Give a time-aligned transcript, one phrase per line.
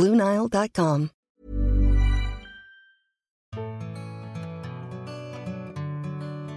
[0.00, 1.08] BlueNile.com.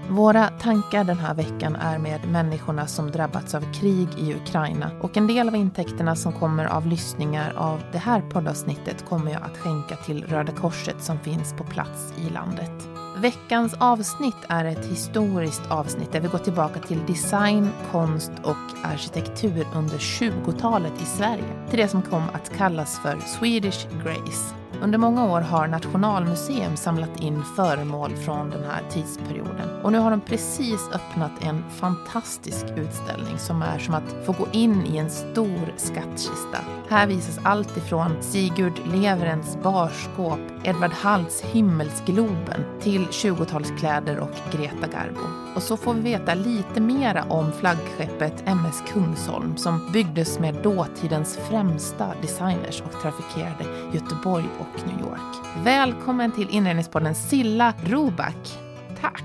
[0.10, 5.18] Våra tankar den här veckan är med människorna som drabbats av krig i Ukraina och
[5.18, 9.58] en del av intäkterna som kommer av lyssningar av det här poddavsnittet kommer jag att
[9.58, 12.95] skänka till Röda Korset som finns på plats i landet.
[13.18, 19.68] Veckans avsnitt är ett historiskt avsnitt där vi går tillbaka till design, konst och arkitektur
[19.76, 21.68] under 20-talet i Sverige.
[21.70, 24.65] Till det som kom att kallas för Swedish Grace.
[24.82, 29.82] Under många år har Nationalmuseum samlat in föremål från den här tidsperioden.
[29.84, 34.48] Och nu har de precis öppnat en fantastisk utställning som är som att få gå
[34.52, 36.58] in i en stor skattkista.
[36.90, 45.46] Här visas allt ifrån Sigurd Leverens barskåp, Edvard Halls Himmelsgloben till 20-talskläder och Greta Garbo.
[45.56, 51.38] Och så får vi veta lite mera om flaggskeppet MS Kungsholm som byggdes med dåtidens
[51.38, 55.66] främsta designers och trafikerade Göteborg och New York.
[55.66, 58.60] Välkommen till inredningspodden Silla Roback.
[59.02, 59.24] Tack!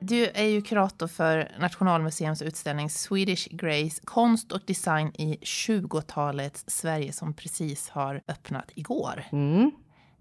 [0.00, 7.12] Du är ju kurator för Nationalmuseums utställning Swedish Grace, konst och design i 20-talets Sverige
[7.12, 9.24] som precis har öppnat igår.
[9.32, 9.70] Mm.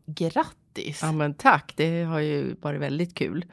[0.06, 1.00] Grattis!
[1.02, 3.46] Ja, men tack, det har ju varit väldigt kul.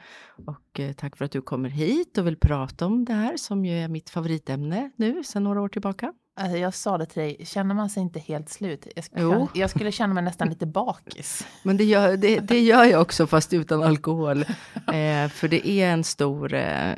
[0.45, 3.65] Och eh, tack för att du kommer hit och vill prata om det här som
[3.65, 6.13] ju är mitt favoritämne nu sedan några år tillbaka.
[6.39, 8.87] Alltså jag sa det till dig, känner man sig inte helt slut?
[8.95, 9.47] Jag, sk- Jo.
[9.53, 11.47] jag skulle känna mig nästan lite bakis.
[11.63, 14.41] Men det gör, det, det gör jag också fast utan alkohol.
[14.87, 16.91] Eh, för det är en stor, eh,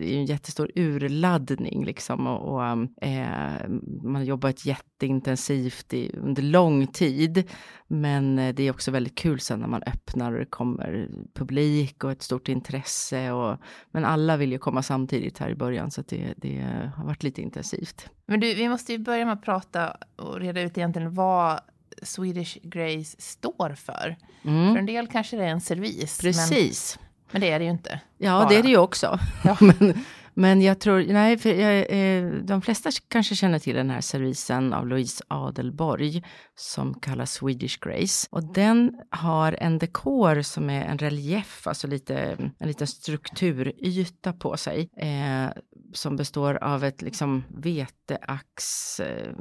[0.00, 2.26] en jättestor urladdning liksom.
[2.26, 2.62] Och, och
[3.06, 3.68] eh,
[4.02, 4.64] man har jobbat
[5.02, 7.50] jätteintensivt i, under lång tid.
[7.86, 12.04] Men eh, det är också väldigt kul sen när man öppnar och det kommer publik
[12.04, 13.32] och ett stort intresse.
[13.32, 13.58] Och,
[13.90, 16.60] men alla vill ju komma samtidigt här i början så det, det
[16.96, 18.10] har varit lite intensivt.
[18.26, 21.60] Men du, vi måste ju börja med att prata och reda ut egentligen vad
[22.02, 24.16] Swedish Grace står för.
[24.42, 26.22] För en del kanske det är en servis.
[26.22, 26.98] Men, Precis.
[27.30, 28.00] men det är det ju inte.
[28.18, 28.48] Ja, bara.
[28.48, 29.18] det är det ju också.
[29.44, 29.56] Ja.
[29.60, 29.94] men,
[30.34, 34.72] men jag tror, nej, för jag, eh, de flesta kanske känner till den här servisen
[34.72, 36.22] av Louise Adelborg
[36.54, 38.28] som kallas Swedish Grace.
[38.30, 44.56] Och den har en dekor som är en relief, alltså lite, en liten strukturyta på
[44.56, 44.90] sig.
[44.96, 45.62] Eh,
[45.92, 49.34] som består av ett liksom veteax, eh,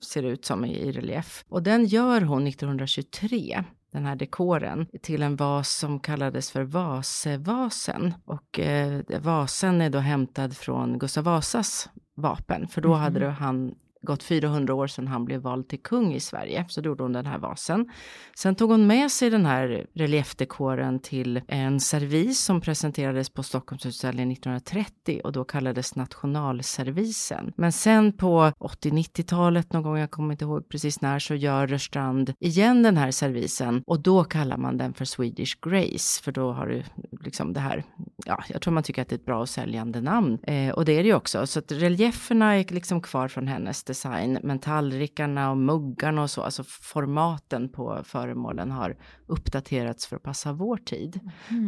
[0.00, 1.44] ser det ut som i relief.
[1.48, 8.14] Och den gör hon 1923 den här dekoren till en vas som kallades för Vasevasen.
[8.24, 13.74] Och eh, vasen är då hämtad från Gustav Vasas vapen, för då hade det, han
[14.02, 17.12] gått 400 år sedan han blev vald till kung i Sverige, så då gjorde hon
[17.12, 17.90] den här vasen.
[18.36, 24.32] Sen tog hon med sig den här reliefdekoren till en servis som presenterades på Stockholmsutställningen
[24.32, 27.52] 1930 och då kallades nationalservisen.
[27.56, 32.34] Men sen på 80-90-talet någon gång, jag kommer inte ihåg precis när, så gör Rörstrand
[32.40, 36.66] igen den här servisen och då kallar man den för Swedish Grace, för då har
[36.66, 36.82] du
[37.24, 37.84] liksom det här,
[38.28, 40.38] ja, jag tror man tycker att det är ett bra och säljande namn.
[40.42, 43.84] Eh, och det är det ju också, så att relieferna är liksom kvar från hennes
[43.84, 48.96] design, men tallrikarna och muggarna och så, alltså formaten på föremålen har
[49.26, 51.20] uppdaterats för att passa vår tid.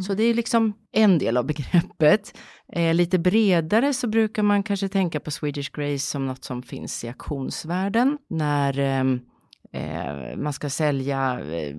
[0.07, 2.37] Så det är liksom en del av begreppet.
[2.73, 7.03] Eh, lite bredare så brukar man kanske tänka på Swedish Grace som något som finns
[7.03, 8.17] i auktionsvärlden.
[8.29, 9.19] När ehm,
[9.71, 11.75] eh, man ska sälja eh,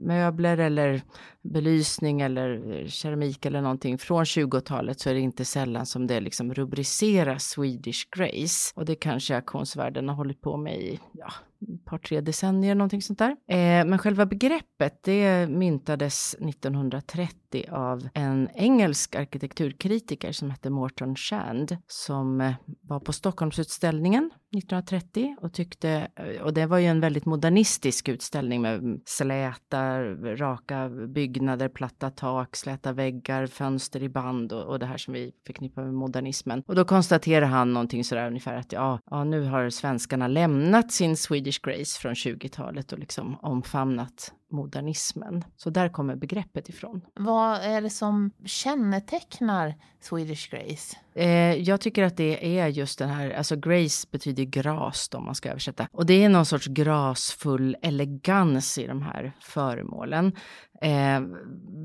[0.00, 1.02] möbler eller
[1.42, 6.20] belysning eller eh, keramik eller någonting från 20-talet så är det inte sällan som det
[6.20, 8.72] liksom rubriceras Swedish Grace.
[8.74, 11.32] Och det kanske auktionsvärlden har hållit på med i ja,
[11.84, 13.30] par, tre decennier, någonting sånt där.
[13.30, 21.76] Eh, men själva begreppet, det myntades 1930 av en engelsk arkitekturkritiker som hette Morton Shand,
[21.86, 27.26] som eh, var på Stockholmsutställningen 1930 och tyckte, eh, och det var ju en väldigt
[27.26, 30.02] modernistisk utställning med släta,
[30.36, 35.32] raka byggnader, platta tak, släta väggar, fönster i band och, och det här som vi
[35.46, 36.62] förknippar med modernismen.
[36.66, 41.16] Och då konstaterar han någonting sådär ungefär att ja, ja, nu har svenskarna lämnat sin
[41.16, 45.44] Swedish Grace från 20-talet och liksom omfamnat modernismen.
[45.56, 47.00] Så där kommer begreppet ifrån.
[47.14, 50.96] Vad är det som kännetecknar Swedish Grace?
[51.14, 55.34] Eh, jag tycker att det är just den här, alltså grace betyder gras om man
[55.34, 55.88] ska översätta.
[55.92, 60.32] Och det är någon sorts grasfull elegans i de här föremålen.
[60.80, 61.20] Eh,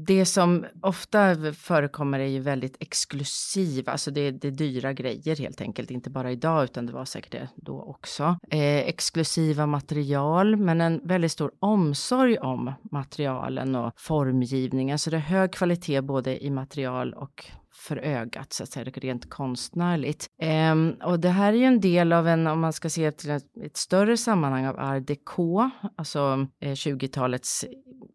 [0.05, 5.61] det som ofta förekommer är ju väldigt exklusiva, alltså det, det är dyra grejer helt
[5.61, 8.37] enkelt, inte bara idag utan det var säkert det då också.
[8.49, 12.52] Eh, exklusiva material, men en väldigt stor omsorg om
[12.91, 18.53] materialen och formgivningen, så alltså det är hög kvalitet både i material och för ögat,
[18.53, 20.27] så att säga, rent konstnärligt.
[20.71, 23.29] Um, och det här är ju en del av en, om man ska se till
[23.29, 27.65] ett, ett större sammanhang av art déco, alltså eh, 20-talets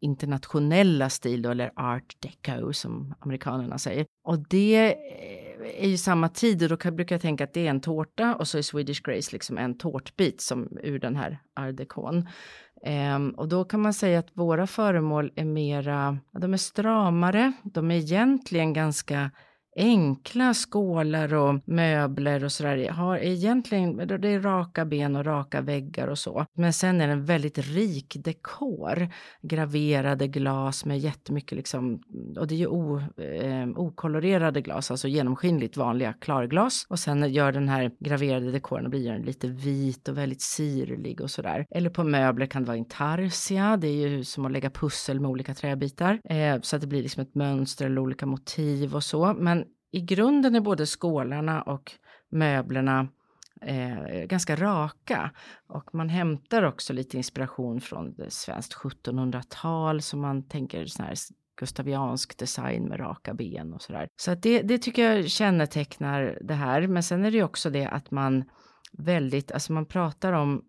[0.00, 4.06] internationella stil då, eller art deco som amerikanerna säger.
[4.24, 7.70] Och det eh, är ju samma tid och då brukar jag tänka att det är
[7.70, 11.76] en tårta och så är Swedish Grace liksom en tårtbit som ur den här art
[11.76, 12.16] decon.
[12.16, 12.26] Um,
[12.84, 17.90] ehm, och då kan man säga att våra föremål är mera, de är stramare, de
[17.90, 19.30] är egentligen ganska
[19.78, 26.08] enkla skålar och möbler och sådär har egentligen, det är raka ben och raka väggar
[26.08, 26.46] och så.
[26.54, 29.08] Men sen är det en väldigt rik dekor.
[29.42, 32.02] Graverade glas med jättemycket liksom,
[32.38, 36.86] och det är ju o, eh, okolorerade glas, alltså genomskinligt vanliga klarglas.
[36.88, 41.20] Och sen gör den här graverade dekoren, och blir den lite vit och väldigt sirlig
[41.20, 41.66] och sådär.
[41.70, 45.30] Eller på möbler kan det vara intarsia, det är ju som att lägga pussel med
[45.30, 46.20] olika träbitar.
[46.24, 49.34] Eh, så att det blir liksom ett mönster eller olika motiv och så.
[49.38, 51.92] Men i grunden är både skålarna och
[52.30, 53.08] möblerna
[53.60, 55.30] eh, ganska raka.
[55.68, 61.14] Och man hämtar också lite inspiration från det svenskt 1700-tal som man tänker sån här
[61.60, 64.08] gustaviansk design med raka ben och sådär.
[64.16, 66.86] Så att det, det tycker jag kännetecknar det här.
[66.86, 68.44] Men sen är det ju också det att man
[68.92, 70.64] väldigt, alltså man pratar om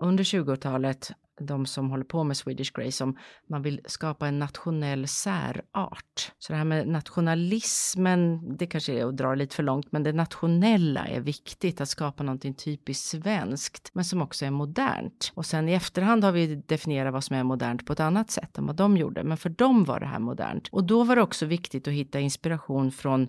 [0.00, 3.16] under 20-talet de som håller på med Swedish Grace som
[3.48, 6.32] man vill skapa en nationell särart.
[6.38, 10.12] Så det här med nationalismen, det kanske är att dra lite för långt, men det
[10.12, 15.32] nationella är viktigt, att skapa någonting typiskt svenskt, men som också är modernt.
[15.34, 18.58] Och sen i efterhand har vi definierat vad som är modernt på ett annat sätt
[18.58, 20.68] än vad de gjorde, men för dem var det här modernt.
[20.68, 23.28] Och då var det också viktigt att hitta inspiration från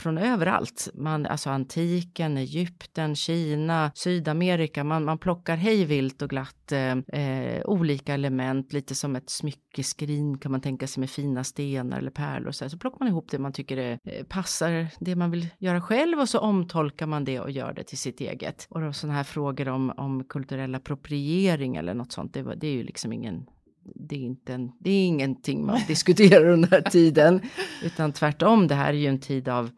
[0.00, 0.88] från överallt.
[0.94, 4.84] Man, alltså antiken, Egypten, Kina, Sydamerika.
[4.84, 10.52] Man, man plockar hejvilt och glatt eh, eh, olika element, lite som ett smyckeskrin kan
[10.52, 12.50] man tänka sig med fina stenar eller pärlor.
[12.50, 12.68] Så, här.
[12.68, 16.20] så plockar man ihop det man tycker det eh, passar det man vill göra själv
[16.20, 18.66] och så omtolkar man det och gör det till sitt eget.
[18.70, 22.72] Och då sådana här frågor om, om kulturell appropriering eller något sånt, det, det är
[22.72, 23.46] ju liksom ingen
[23.94, 27.40] det är, inte en, det är ingenting man diskuterar under den här tiden,
[27.82, 29.70] utan tvärtom, det här är ju en tid av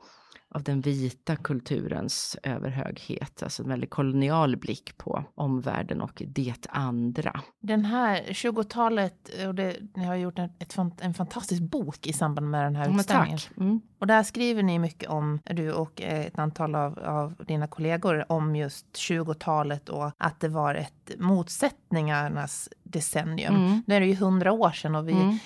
[0.50, 7.40] av den vita kulturens överhöghet, alltså en väldigt kolonial blick på omvärlden och det andra.
[7.60, 12.50] Den här 20-talet, och det, ni har gjort en, ett, en fantastisk bok i samband
[12.50, 13.38] med den här utställningen.
[13.56, 13.80] Mm.
[13.98, 18.56] Och där skriver ni mycket om, du och ett antal av, av dina kollegor, om
[18.56, 23.56] just 20-talet och att det var ett motsättningarnas decennium.
[23.56, 23.82] Mm.
[23.86, 25.38] Nu är det ju hundra år sedan och vi mm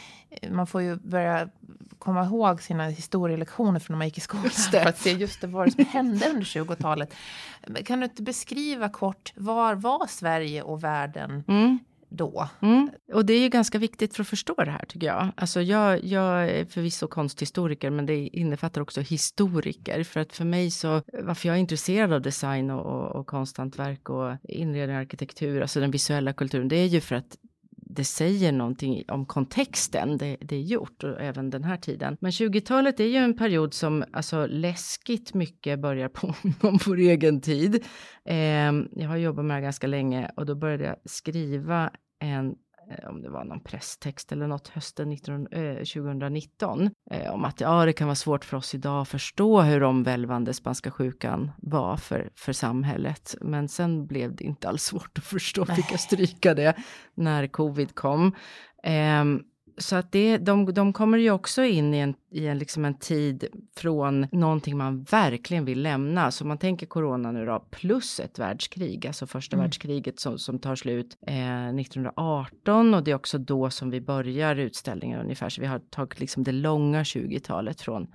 [0.50, 1.48] man får ju börja
[2.02, 5.46] komma ihåg sina historielektioner från när man gick i skolan för att se just det,
[5.46, 7.14] vad som hände under 20-talet.
[7.84, 11.78] Kan du inte beskriva kort, var var Sverige och världen mm.
[12.08, 12.48] då?
[12.62, 12.90] Mm.
[13.12, 15.28] Och det är ju ganska viktigt för att förstå det här tycker jag.
[15.36, 20.04] Alltså jag, jag är förvisso konsthistoriker men det innefattar också historiker.
[20.04, 24.10] För att för mig så, varför jag är intresserad av design och, och, och konsthantverk
[24.10, 27.36] och inredning och arkitektur, alltså den visuella kulturen, det är ju för att
[27.94, 32.16] det säger någonting om kontexten det, det är gjort och även den här tiden.
[32.20, 37.40] Men 20-talet är ju en period som alltså läskigt mycket börjar påminna om vår egen
[37.40, 37.84] tid.
[38.24, 42.54] Eh, jag har jobbat med det ganska länge och då började jag skriva en
[43.08, 47.84] om det var någon presstext eller något hösten 19, eh, 2019 eh, om att ja,
[47.84, 52.30] det kan vara svårt för oss idag att förstå hur omvälvande spanska sjukan var för,
[52.34, 53.34] för samhället.
[53.40, 56.76] Men sen blev det inte alls svårt att förstå, fick jag stryka det
[57.14, 58.34] när covid kom.
[58.82, 59.24] Eh,
[59.76, 62.98] så att det, de, de kommer ju också in i en, i en, liksom en
[62.98, 66.30] tid från någonting man verkligen vill lämna.
[66.30, 69.64] Så man tänker corona nu då, plus ett världskrig, alltså första mm.
[69.64, 74.56] världskriget som, som tar slut eh, 1918 och det är också då som vi börjar
[74.56, 75.48] utställningen ungefär.
[75.48, 78.06] Så vi har tagit liksom det långa 20-talet från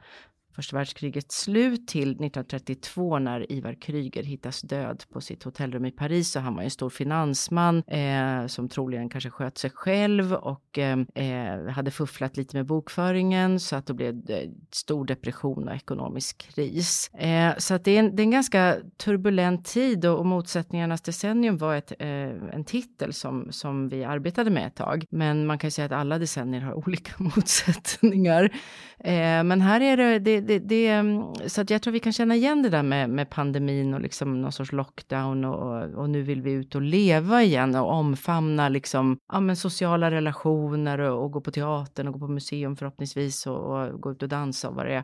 [0.57, 6.35] första världskrigets slut till 1932 när Ivar Kryger hittas död på sitt hotellrum i Paris.
[6.35, 10.97] Och han var en stor finansman eh, som troligen kanske sköt sig själv och eh,
[11.15, 16.37] eh hade fufflat lite med bokföringen så att då blev det stor depression och ekonomisk
[16.37, 17.09] kris.
[17.13, 21.01] Eh, så att det är, en, det är en ganska turbulent tid och, och motsättningarnas
[21.01, 22.09] decennium var ett, eh,
[22.53, 25.05] en titel som, som vi arbetade med ett tag.
[25.09, 28.43] Men man kan ju säga att alla decennier har olika motsättningar.
[28.99, 32.13] Eh, men här är det, det, det, det, mm, så att jag tror vi kan
[32.13, 36.21] känna igen det där med, med pandemin och liksom någon sorts lockdown och, och nu
[36.21, 41.31] vill vi ut och leva igen och omfamna liksom, ja, men sociala relationer och, och
[41.31, 44.75] gå på teatern och gå på museum förhoppningsvis och, och gå ut och dansa och
[44.75, 45.03] vad det är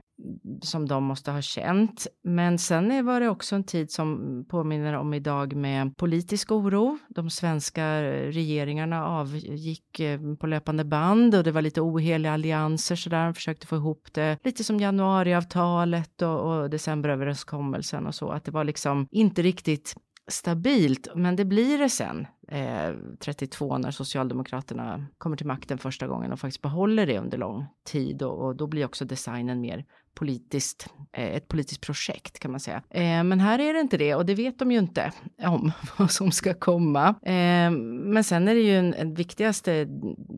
[0.61, 2.07] som de måste ha känt.
[2.23, 6.97] Men sen var det också en tid som påminner om idag med politisk oro.
[7.09, 13.25] De svenska regeringarna avgick eh, på löpande band och det var lite oheliga allianser sådär.
[13.25, 18.29] De försökte få ihop det lite som januari januariavtalet och, och decemberöverenskommelsen och så.
[18.29, 19.95] Att det var liksom inte riktigt
[20.27, 22.27] stabilt, men det blir det sen.
[22.47, 27.65] Eh, 32 när Socialdemokraterna kommer till makten första gången och faktiskt behåller det under lång
[27.85, 29.85] tid och, och då blir också designen mer
[30.15, 32.83] politiskt, eh, ett politiskt projekt kan man säga.
[32.89, 35.11] Eh, men här är det inte det och det vet de ju inte
[35.43, 37.07] om vad som ska komma.
[37.09, 39.87] Eh, men sen är det ju en, en viktigaste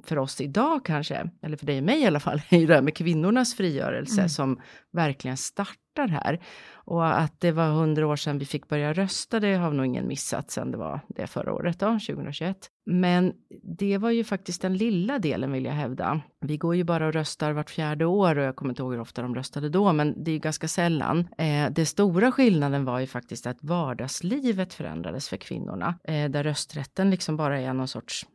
[0.03, 2.75] för oss idag kanske, eller för dig och mig i alla fall, är ju det
[2.75, 4.29] här med kvinnornas frigörelse mm.
[4.29, 6.39] som verkligen startar här.
[6.73, 10.07] Och att det var hundra år sedan vi fick börja rösta, det har nog ingen
[10.07, 12.57] missat sedan det var det förra året då, 2021.
[12.85, 13.33] Men
[13.63, 16.21] det var ju faktiskt den lilla delen vill jag hävda.
[16.41, 19.01] Vi går ju bara och röstar vart fjärde år och jag kommer inte ihåg hur
[19.01, 21.27] ofta de röstade då, men det är ju ganska sällan.
[21.37, 27.09] Eh, det stora skillnaden var ju faktiskt att vardagslivet förändrades för kvinnorna, eh, där rösträtten
[27.09, 28.25] liksom bara är någon sorts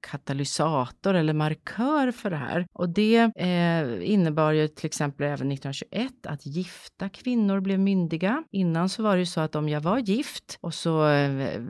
[0.00, 2.66] katalysator eller markör för det här.
[2.72, 8.44] Och det eh, innebar ju till exempel även 1921 att gifta kvinnor blev myndiga.
[8.52, 11.60] Innan så var det ju så att om jag var gift och så eh,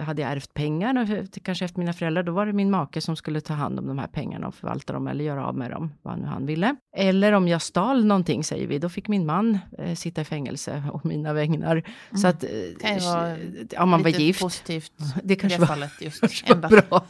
[0.00, 3.40] hade jag ärvt pengar, kanske efter mina föräldrar, då var det min make som skulle
[3.40, 6.18] ta hand om de här pengarna och förvalta dem eller göra av med dem, vad
[6.18, 6.76] nu han ville.
[6.96, 10.82] Eller om jag stal någonting, säger vi, då fick min man eh, sitta i fängelse
[10.92, 11.76] och mina vägnar.
[11.76, 12.20] Mm.
[12.22, 14.40] Så att, eh, om man var gift.
[14.40, 14.92] positivt
[15.22, 17.04] det kanske var, fallet just var bra.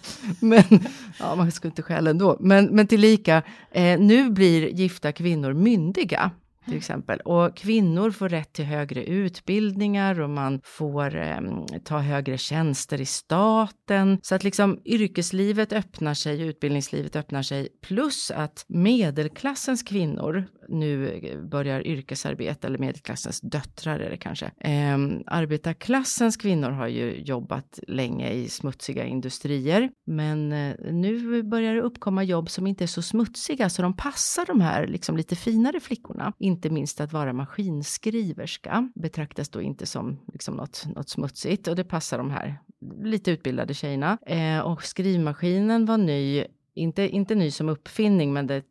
[0.49, 0.62] Men,
[1.19, 2.37] ja, man skulle inte skälla ändå.
[2.41, 6.31] Men, men tillika, eh, nu blir gifta kvinnor myndiga
[6.67, 7.21] till exempel.
[7.21, 11.41] Och kvinnor får rätt till högre utbildningar och man får eh,
[11.85, 14.19] ta högre tjänster i staten.
[14.23, 21.40] Så att liksom yrkeslivet öppnar sig, utbildningslivet öppnar sig, plus att medelklassens kvinnor nu eh,
[21.40, 24.46] börjar yrkesarbeta, eller medelklassens döttrar är det kanske.
[24.46, 31.80] Eh, arbetarklassens kvinnor har ju jobbat länge i smutsiga industrier, men eh, nu börjar det
[31.80, 35.80] uppkomma jobb som inte är så smutsiga, så de passar de här liksom lite finare
[35.80, 41.76] flickorna inte minst att vara maskinskriverska betraktas då inte som liksom något, något smutsigt och
[41.76, 42.58] det passar de här
[43.02, 44.18] lite utbildade tjejerna.
[44.26, 46.44] Eh, och skrivmaskinen var ny
[46.75, 48.62] inte, inte ny som uppfinning, men det,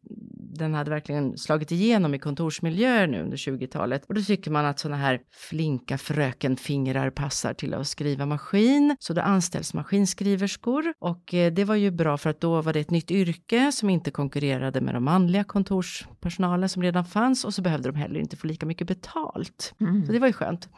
[0.58, 4.06] den hade verkligen slagit igenom i kontorsmiljöer nu under 20-talet.
[4.06, 8.96] Och då tycker man att sådana här flinka frökenfingrar passar till att skriva maskin.
[9.00, 12.80] Så då anställs maskinskriverskor och eh, det var ju bra för att då var det
[12.80, 17.62] ett nytt yrke som inte konkurrerade med de manliga kontorspersonalen som redan fanns och så
[17.62, 19.74] behövde de heller inte få lika mycket betalt.
[19.80, 20.06] Mm.
[20.06, 20.70] Så det var ju skönt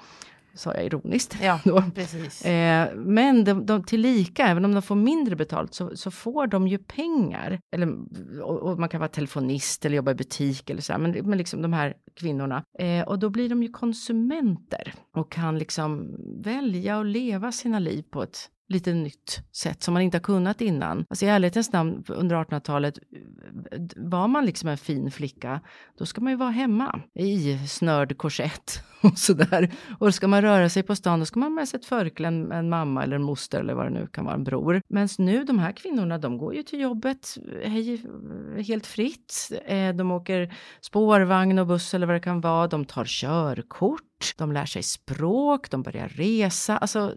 [0.57, 1.37] sa jag ironiskt.
[1.41, 1.83] Ja, då.
[1.95, 2.45] precis.
[2.45, 6.67] Eh, men de, de tillika, även om de får mindre betalt, så, så får de
[6.67, 7.59] ju pengar.
[7.71, 7.95] Eller,
[8.41, 11.37] och, och, man kan vara telefonist eller jobba i butik eller så här, men, men
[11.37, 12.63] liksom de här kvinnorna.
[12.79, 18.03] Eh, och då blir de ju konsumenter och kan liksom välja och leva sina liv
[18.11, 21.05] på ett lite nytt sätt som man inte har kunnat innan.
[21.09, 22.99] Alltså i ärlighetens namn under 1800-talet
[23.95, 25.61] var man liksom en fin flicka,
[25.97, 29.71] då ska man ju vara hemma i snörd korsett och sådär.
[29.99, 32.69] Och ska man röra sig på stan, då ska man med sig ett förkläde, en
[32.69, 34.81] mamma eller en moster eller vad det nu kan vara, en bror.
[34.87, 38.01] Men nu, de här kvinnorna, de går ju till jobbet hej,
[38.67, 39.51] helt fritt.
[39.65, 42.67] Eh, de åker spårvagn och buss eller vad det kan vara.
[42.67, 44.03] De tar körkort
[44.37, 47.15] de lär sig språk, de börjar resa, alltså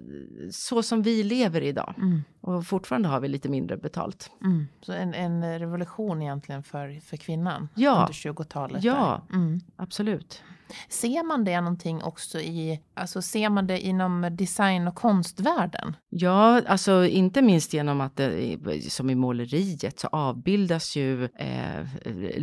[0.51, 1.95] så som vi lever idag.
[1.97, 2.23] Mm.
[2.41, 4.31] Och fortfarande har vi lite mindre betalt.
[4.45, 4.67] Mm.
[4.81, 7.91] Så en, en, revolution egentligen för, för kvinnan ja.
[8.01, 8.85] under 20-talet?
[8.85, 9.61] Ja, mm.
[9.77, 10.43] absolut.
[10.89, 15.97] Ser man det någonting också i, alltså ser man det inom design och konstvärlden?
[16.09, 18.59] Ja, alltså inte minst genom att det,
[18.89, 21.87] som i måleriet så avbildas ju eh,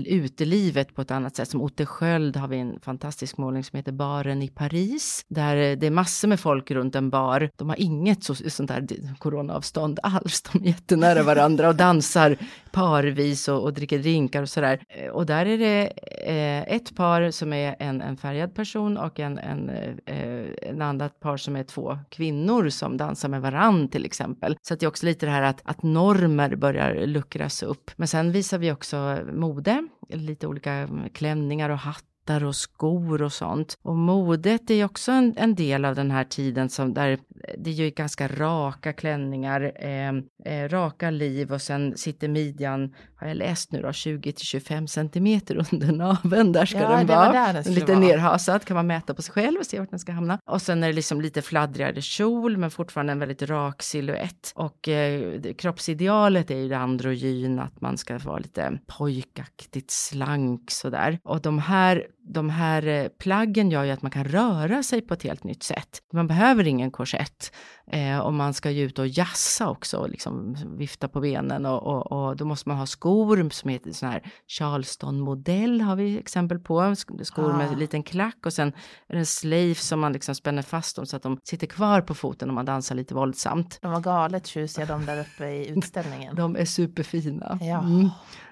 [0.05, 1.50] utelivet på ett annat sätt.
[1.50, 5.77] Som Otte Sköld har vi en fantastisk målning som heter Baren i Paris, där eh,
[5.77, 7.50] det är massor med folk runt en bar.
[7.55, 8.88] De har inget så, sånt där
[9.19, 10.41] coronaavstånd alls.
[10.41, 12.38] De är jättenära varandra och dansar
[12.77, 14.84] parvis och, och dricker drinkar och sådär.
[14.89, 15.91] Eh, och där är det
[16.25, 19.69] eh, ett par som är en, en färgad person och en, en,
[20.05, 24.57] eh, en annat par som är två kvinnor som dansar med varann till exempel.
[24.62, 27.91] Så att det är också lite det här att, att normer börjar luckras upp.
[27.96, 33.22] Men sen visar vi också mode, lite olika mm, klänningar och hatt hattar och skor
[33.22, 33.77] och sånt.
[33.84, 37.17] Och modet är också en, en del av den här tiden som där
[37.57, 40.10] det är ju ganska raka klänningar, eh,
[40.46, 44.88] eh, raka liv och sen sitter midjan, har jag läst nu då, 20 till 25
[44.88, 46.51] centimeter under naveln.
[46.51, 47.53] Där ska Ja, den vara.
[47.53, 48.00] den lite vara.
[48.00, 50.39] nerhasad kan man mäta på sig själv och se vart den ska hamna.
[50.46, 54.51] Och sen är det liksom lite fladdrigare kjol men fortfarande en väldigt rak silhuett.
[54.55, 61.19] Och eh, kroppsidealet är ju det androgyn, att man ska vara lite pojkaktigt slank sådär.
[61.24, 65.13] Och de här, de här eh, plaggen gör ju att man kan röra sig på
[65.13, 66.00] ett helt nytt sätt.
[66.13, 67.51] Man behöver ingen korsett.
[67.91, 71.84] Eh, och man ska ju ut och jassa också, och liksom vifta på benen och,
[71.84, 76.60] och, och då måste man ha skor som heter sån här Charleston-modell har vi exempel
[76.60, 76.81] på.
[76.81, 77.72] Sk- Skor med Ah.
[77.74, 78.67] en liten klack och sen
[79.07, 82.01] är det en slave som man liksom spänner fast dem så att de sitter kvar
[82.01, 83.79] på foten om man dansar lite våldsamt.
[83.81, 86.36] De var galet tjusiga de där uppe i utställningen.
[86.36, 87.57] De är superfina.
[87.62, 87.79] Ja.
[87.79, 88.10] Mm.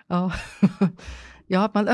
[0.07, 0.31] Ja.
[1.47, 1.85] Ja, man,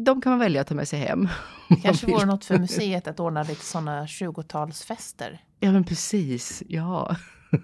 [0.00, 1.28] de kan man välja att ta med sig hem.
[1.68, 5.38] man Kanske vore något för museet att ordna lite sådana 20-talsfester.
[5.60, 6.62] Ja, men precis.
[6.68, 7.16] Ja.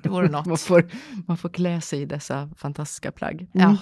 [0.03, 0.47] Det vore något.
[0.47, 0.91] Man får,
[1.27, 3.47] man får klä sig i dessa fantastiska plagg.
[3.53, 3.65] Ja.
[3.65, 3.77] Mm.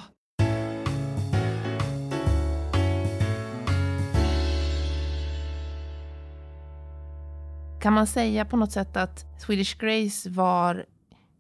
[7.81, 10.85] Kan man säga på något sätt att Swedish Grace var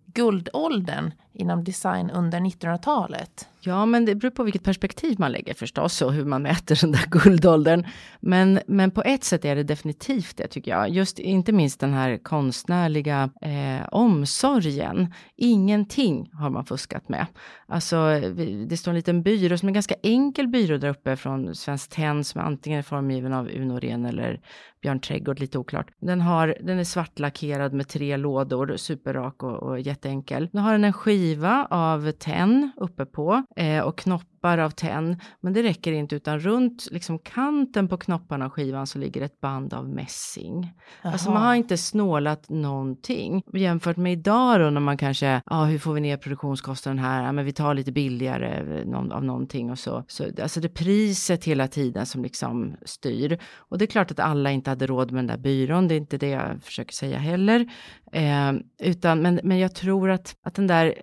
[0.06, 3.48] guldåldern inom design under 1900-talet?
[3.60, 6.92] Ja, men det beror på vilket perspektiv man lägger förstås och hur man mäter den
[6.92, 7.86] där guldåldern.
[8.20, 10.88] Men, men på ett sätt är det definitivt det tycker jag.
[10.88, 15.14] Just inte minst den här konstnärliga eh, omsorgen.
[15.36, 17.26] Ingenting har man fuskat med.
[17.66, 21.16] Alltså, vi- det står en liten byrå som är en ganska enkel byrå där uppe
[21.16, 24.40] från Svenskt Tenn som är antingen formgiven av Uno Ren eller
[24.82, 25.86] Björn Trädgård, lite oklart.
[26.00, 30.48] Den, har, den är svartlackerad med tre lådor, superrak och, och jätteenkel.
[30.52, 34.70] Nu har den en skiva skiva av tenn uppe på eh, och knopp knoppar av
[34.70, 35.20] tenn.
[35.40, 39.40] Men det räcker inte utan runt liksom kanten på knopparna av skivan så ligger ett
[39.40, 40.72] band av mässing.
[41.02, 43.42] Alltså man har inte snålat någonting.
[43.52, 47.24] Jämfört med idag då när man kanske, ja hur får vi ner produktionskostnaden här?
[47.24, 50.04] Ja men vi tar lite billigare eh, av någonting och så.
[50.08, 50.24] så.
[50.42, 53.38] Alltså det är priset hela tiden som liksom styr.
[53.56, 55.96] Och det är klart att alla inte hade råd med den där byrån, det är
[55.96, 57.66] inte det jag försöker säga heller.
[58.12, 60.94] Eh, utan, men, men jag tror att, att den där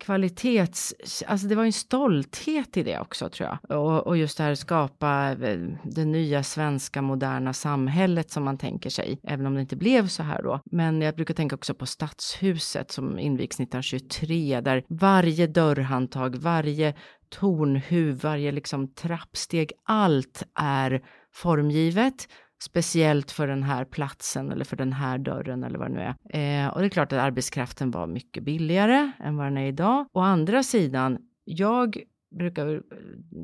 [0.00, 0.94] kvalitets,
[1.26, 3.78] alltså det var ju en stolthet i det också tror jag.
[3.78, 8.90] Och, och just det här skapa eh, det nya svenska moderna samhället som man tänker
[8.90, 10.60] sig, även om det inte blev så här då.
[10.64, 16.94] Men jag brukar tänka också på Stadshuset som invigs 1923, där varje dörrhandtag, varje
[17.28, 21.02] tornhuv, varje liksom trappsteg, allt är
[21.34, 22.28] formgivet.
[22.64, 26.64] Speciellt för den här platsen eller för den här dörren eller vad det nu är.
[26.64, 30.06] Eh, och det är klart att arbetskraften var mycket billigare än vad den är idag.
[30.12, 32.02] Å andra sidan, jag
[32.38, 32.80] brukar eh,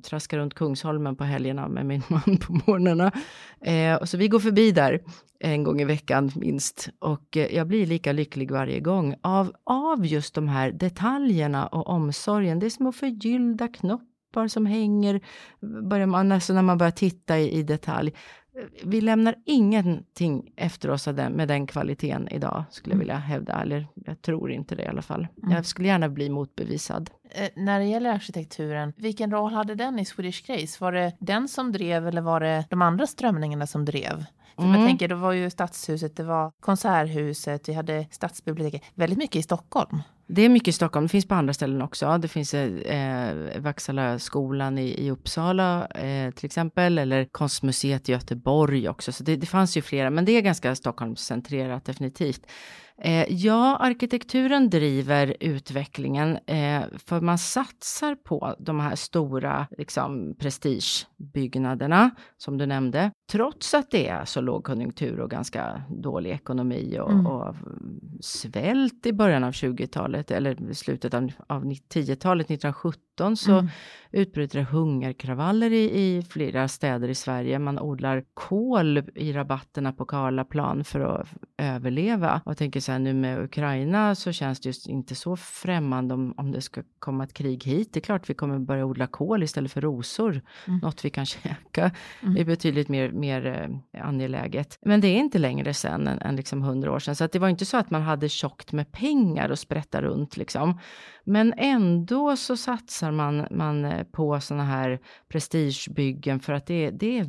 [0.03, 3.13] traska runt Kungsholmen på helgerna med min man på morgnarna.
[3.61, 5.01] Eh, och så vi går förbi där
[5.41, 6.89] en gång i veckan minst.
[6.99, 11.87] Och eh, jag blir lika lycklig varje gång av, av just de här detaljerna och
[11.89, 12.59] omsorgen.
[12.59, 15.21] Det är små förgyllda knoppar som hänger,
[15.89, 18.13] börjar man, alltså när man börjar titta i, i detalj.
[18.85, 22.99] Vi lämnar ingenting efter oss den, med den kvaliteten idag, skulle jag Mm.
[22.99, 23.63] vilja hävda.
[23.63, 25.27] Eller jag tror inte det i alla fall.
[25.43, 25.55] Mm.
[25.55, 27.11] Jag skulle gärna bli motbevisad.
[27.31, 30.77] Eh, när det gäller arkitekturen, vilken roll hade den i Swedish Grace?
[30.85, 34.25] Var det den som drev eller var det de andra strömningarna som drev?
[34.57, 34.81] För Mm.
[34.81, 39.43] Jag tänker, det var ju Stadshuset, det var Konserthuset, vi hade Stadsbiblioteket, väldigt mycket i
[39.43, 40.03] Stockholm.
[40.31, 42.19] Det är mycket i Stockholm, det finns på andra ställen också.
[42.19, 49.13] Det finns eh, Vaksalaskolan i, i Uppsala eh, till exempel, eller Konstmuseet i Göteborg också.
[49.13, 52.47] Så det, det fanns ju flera, men det är ganska Stockholmscentrerat definitivt.
[53.03, 62.11] Eh, ja, arkitekturen driver utvecklingen eh, för man satsar på de här stora liksom, prestigebyggnaderna
[62.37, 63.11] som du nämnde.
[63.33, 67.27] Trots att det är så lågkonjunktur och ganska dålig ekonomi och, Mm.
[67.27, 67.55] och
[68.21, 72.51] svält i början av 20-talet eller slutet av, av 10-talet,
[73.19, 73.69] 1917 så Mm.
[74.13, 77.59] utbryter det hungerkravaller i, i flera städer i Sverige.
[77.59, 81.29] Man odlar kål i rabatterna på Karlaplan för att
[81.59, 82.41] överleva.
[82.45, 86.15] Och jag tänker så här nu med Ukraina så känns det just inte så främmande
[86.15, 87.93] om, om det ska komma ett krig hit.
[87.93, 90.81] Det är klart vi kommer börja odla kol istället för rosor, mm.
[90.81, 91.91] något vi kan käka.
[92.23, 92.35] Mm.
[92.35, 94.79] Det är betydligt mer, mer eh, angeläget.
[94.83, 97.39] Men det är inte längre sen än, än liksom hundra år sedan, så att det
[97.39, 100.79] var inte så att man hade tjockt med pengar och sprätta runt liksom.
[101.25, 107.19] Men ändå så satsar man, man eh, på sådana här prestigebyggen för att det, det
[107.19, 107.25] är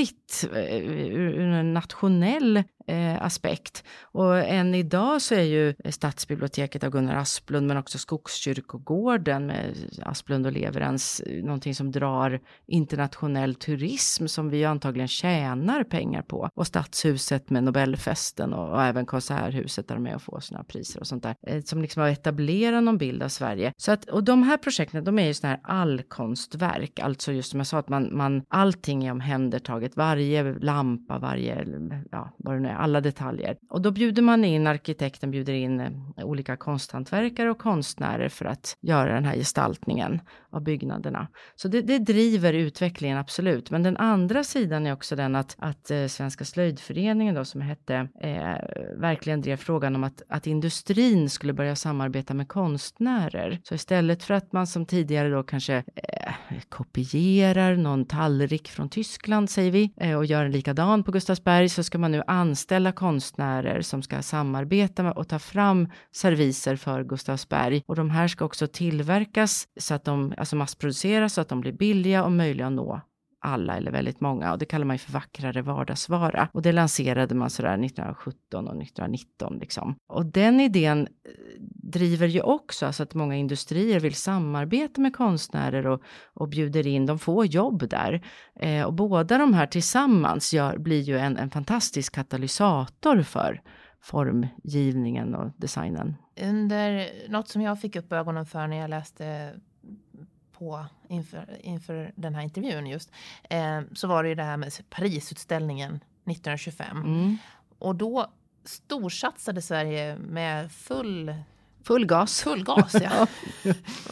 [0.00, 3.84] viktigt eh, ur en nationell eh, aspekt.
[4.02, 10.46] Och än idag så är ju stadsbiblioteket av Gunnar Asplund men också Skogskyrkogården med Asplund
[10.46, 16.48] och Leverens eh, någonting som drar internationell turism som vi antagligen tjänar pengar på.
[16.54, 21.00] Och Stadshuset med Nobelfesten och, och även Konserthuset där de är och får sina priser
[21.00, 21.66] och sånt där.
[21.66, 23.72] Som liksom har etablerat någon bild av Sverige.
[23.76, 27.60] Så att, och de här projekten de är ju sådana här allkonstverk, alltså just som
[27.60, 31.66] jag sa att man, man allting är omhändertaget, varje lampa, varje,
[32.10, 33.56] ja vad det nu är, alla detaljer.
[33.70, 38.76] Och då bjuder man in, arkitekten bjuder in eh, olika konsthantverkare och konstnärer för att
[38.80, 41.28] göra den här gestaltningen av byggnaderna.
[41.56, 43.70] Så det, det driver utvecklingen absolut.
[43.70, 48.08] Men den andra sidan är också den att, att eh, Svenska slöjdföreningen då som hette
[48.20, 48.40] eh,
[48.96, 53.60] verkligen drev frågan om att, att industrin skulle börja samarbeta med konstnärer.
[53.64, 56.32] Så istället för att man som tidigare då kanske eh,
[56.68, 61.82] kopierar någon tallrik från Tyskland säger vi eh, och gör en likadan på Gustavsberg så
[61.82, 67.82] ska man nu anställa konstnärer som ska samarbeta med och ta fram serviser för Gustavsberg
[67.86, 71.72] och de här ska också tillverkas så att de alltså massproduceras så att de blir
[71.72, 73.00] billiga och möjliga att nå
[73.40, 76.48] alla eller väldigt många och det kallar man ju för vackrare vardagsvara.
[76.52, 79.96] Och det lanserade man sådär 1917 och 1919 liksom.
[80.06, 81.32] Och den idén eh,
[81.92, 86.02] driver ju också alltså att många industrier vill samarbeta med konstnärer och,
[86.34, 88.24] och bjuder in, de får jobb där.
[88.60, 93.62] Eh, och båda de här tillsammans gör, blir ju en, en fantastisk katalysator för
[94.02, 96.16] formgivningen och designen.
[96.42, 99.54] Under något som jag fick upp ögonen för när jag läste
[100.60, 103.10] på inför, inför den här intervjun just,
[103.50, 106.96] eh, så var det ju det här med Parisutställningen 1925.
[106.96, 107.36] Mm.
[107.78, 108.30] Och då
[108.64, 111.34] storsatsade Sverige med full...
[111.82, 112.42] Full gas.
[112.42, 113.26] Full gas, ja.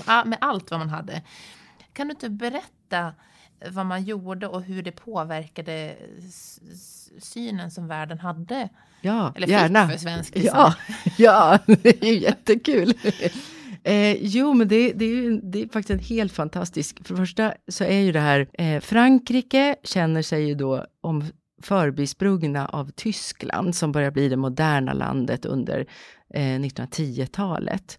[0.06, 0.24] ja.
[0.24, 1.22] Med allt vad man hade.
[1.92, 3.14] Kan du inte berätta
[3.70, 5.96] vad man gjorde och hur det påverkade
[7.18, 8.68] synen som världen hade?
[9.00, 9.88] Ja, Eller gärna.
[9.88, 10.74] för svensk Ja,
[11.18, 12.94] ja, det är ju jättekul.
[13.88, 17.06] Eh, jo, men det, det, är ju, det är faktiskt en helt fantastisk...
[17.06, 18.48] För det första så är ju det här...
[18.52, 21.24] Eh, Frankrike känner sig ju då om
[21.62, 25.86] förbisprungna av Tyskland som börjar bli det moderna landet under
[26.34, 27.98] eh, 1910-talet.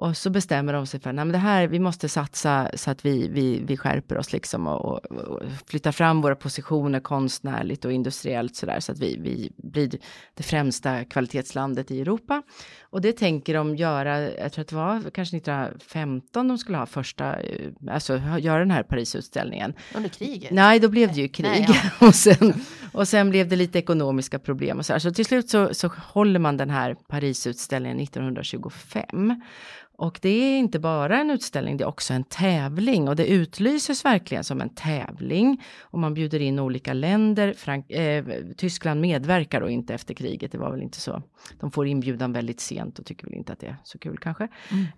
[0.00, 3.28] Och så bestämmer de sig för att det här, vi måste satsa så att vi,
[3.28, 8.56] vi, vi skärper oss liksom och, och, och flyttar fram våra positioner konstnärligt och industriellt
[8.56, 9.90] så där så att vi, vi blir
[10.34, 12.42] det främsta kvalitetslandet i Europa.
[12.80, 16.86] Och det tänker de göra, jag tror att det var kanske 1915 de skulle ha
[16.86, 19.74] första, eh, alltså göra den här Parisutställningen.
[19.94, 20.50] Under kriget?
[20.50, 21.46] Nej, då blev det ju krig.
[21.46, 21.66] Nej,
[22.00, 22.06] ja.
[22.06, 22.54] och, sen,
[22.92, 25.00] och sen blev det lite ekonomiska problem och så här.
[25.00, 29.42] Så till slut så, så håller man den här Parisutställningen 1925.
[29.98, 34.04] Och det är inte bara en utställning, det är också en tävling och det utlyses
[34.04, 35.62] verkligen som en tävling.
[35.80, 37.54] Och man bjuder in olika länder.
[37.56, 38.24] Frank eh,
[38.56, 41.22] Tyskland medverkar då inte efter kriget, det var väl inte så.
[41.60, 44.48] De får inbjudan väldigt sent och tycker väl inte att det är så kul kanske.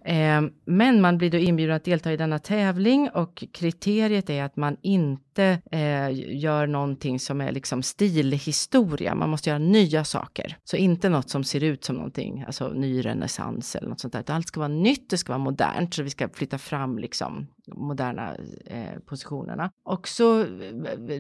[0.05, 0.47] Mm.
[0.47, 4.57] Eh, men man blir då inbjuden att delta i denna tävling och kriteriet är att
[4.57, 9.15] man inte eh, gör någonting som är liksom stilhistoria.
[9.15, 10.57] Man måste göra nya saker.
[10.65, 14.31] Så inte något som ser ut som någonting, alltså ny renässans eller något sånt där.
[14.31, 17.47] Allt ska vara nytt nytt, det ska vara modernt, så vi ska flytta fram liksom
[17.67, 19.71] moderna eh, positionerna.
[19.85, 20.47] Och så eh,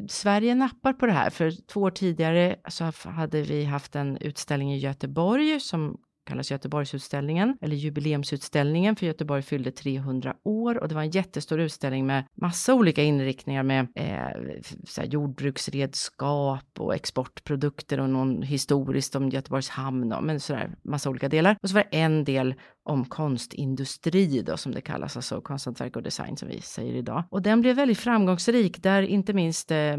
[0.09, 4.75] Sverige nappar på det här, för två år tidigare så hade vi haft en utställning
[4.75, 5.99] i Göteborg som
[6.31, 12.07] kallas Göteborgsutställningen eller jubileumsutställningen för Göteborg fyllde 300 år och det var en jättestor utställning
[12.07, 19.69] med massa olika inriktningar med eh, så jordbruksredskap och exportprodukter och någon historiskt om Göteborgs
[19.69, 21.57] hamn och men sådär massa olika delar.
[21.63, 22.55] Och så var det en del
[22.91, 27.25] om konstindustri då som det kallas, alltså konsthantverk och design som vi säger idag.
[27.31, 29.97] Och den blev väldigt framgångsrik där inte minst eh,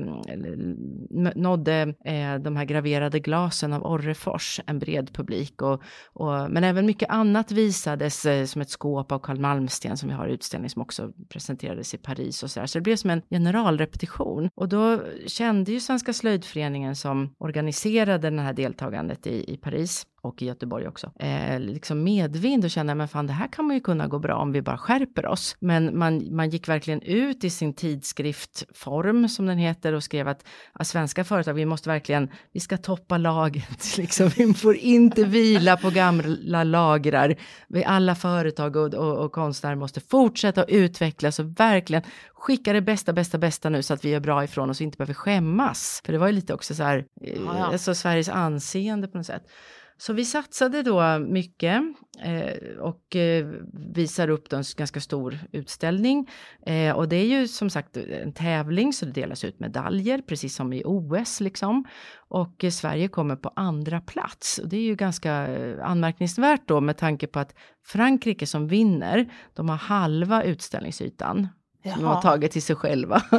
[1.36, 6.86] nådde eh, de här graverade glasen av Orrefors en bred publik och, och men även
[6.86, 10.70] mycket annat visades eh, som ett skåp av Carl Malmsten som vi har i utställning
[10.70, 12.68] som också presenterades i Paris och så där.
[12.68, 18.42] Så det blev som en generalrepetition och då kände ju Svenska slöjdföreningen som organiserade det
[18.42, 23.08] här deltagandet i, i Paris och i Göteborg också, eh, liksom medvind och kände, men
[23.08, 25.56] fan det här kan man ju kunna gå bra om vi bara skärper oss.
[25.60, 30.46] Men man, man gick verkligen ut i sin tidskriftform, som den heter, och skrev att
[30.80, 34.30] ja, svenska företag, vi måste verkligen, vi ska toppa laget, liksom.
[34.30, 37.36] vi får inte vila på gamla lagrar.
[37.68, 42.04] Vi alla företag och, och, och konstnärer måste fortsätta utvecklas och verkligen
[42.34, 44.98] skicka det bästa, bästa, bästa nu så att vi gör bra ifrån oss och inte
[44.98, 46.02] behöver skämmas.
[46.06, 47.66] För det var ju lite också så här, ja, ja.
[47.66, 49.44] alltså Sveriges anseende på något sätt.
[49.98, 51.82] Så vi satsade då mycket
[52.24, 56.30] eh, och eh, visar upp en ganska stor utställning.
[56.66, 60.56] Eh, och det är ju som sagt en tävling så det delas ut medaljer precis
[60.56, 61.84] som i OS liksom.
[62.18, 66.82] Och eh, Sverige kommer på andra plats och det är ju ganska eh, anmärkningsvärt då
[66.82, 71.48] med tanke på att Frankrike som vinner, de har halva utställningsytan
[71.84, 71.96] Jaha.
[71.96, 73.22] de har tagit till sig själva.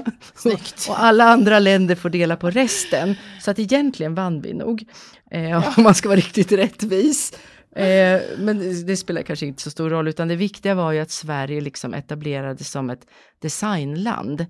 [0.89, 3.15] och alla andra länder får dela på resten.
[3.41, 4.85] Så att egentligen vann vi nog.
[5.31, 5.75] Eh, ja.
[5.77, 7.39] Om man ska vara riktigt rättvis.
[7.77, 11.11] Eh, men det spelar kanske inte så stor roll, utan det viktiga var ju att
[11.11, 13.07] Sverige liksom etablerades som ett
[13.43, 14.47] designland.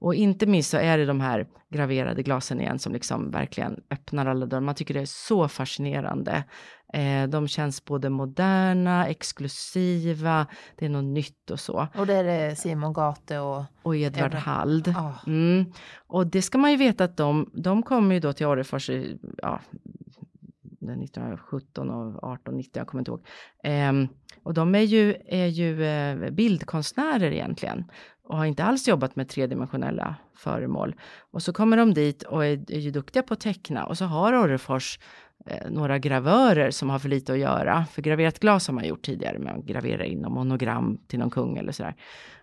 [0.00, 4.26] Och inte minst så är det de här graverade glasen igen som liksom verkligen öppnar
[4.26, 4.60] alla dörrar.
[4.60, 6.44] Man tycker det är så fascinerande.
[6.94, 11.88] Eh, de känns både moderna, exklusiva, det är något nytt och så.
[11.94, 13.64] Och det är det Simon Gate och...
[13.82, 14.42] Och Edvard Edvard.
[14.42, 14.88] Hald.
[14.88, 15.16] Oh.
[15.26, 15.72] Mm.
[16.06, 18.90] Och det ska man ju veta att de, de kommer ju då till Orrefors
[19.42, 19.60] ja,
[20.80, 23.26] 1917 och 18, 19, jag kommer inte ihåg.
[23.64, 23.92] Eh,
[24.42, 27.84] och de är ju, är ju eh, bildkonstnärer egentligen
[28.24, 30.94] och har inte alls jobbat med tredimensionella föremål.
[31.30, 34.04] Och så kommer de dit och är, är ju duktiga på att teckna och så
[34.04, 34.98] har Orrefors
[35.46, 37.84] Eh, några gravörer som har för lite att göra.
[37.84, 41.30] För graverat glas har man gjort tidigare, med att gravera in någon monogram till någon
[41.30, 41.94] kung eller sådär.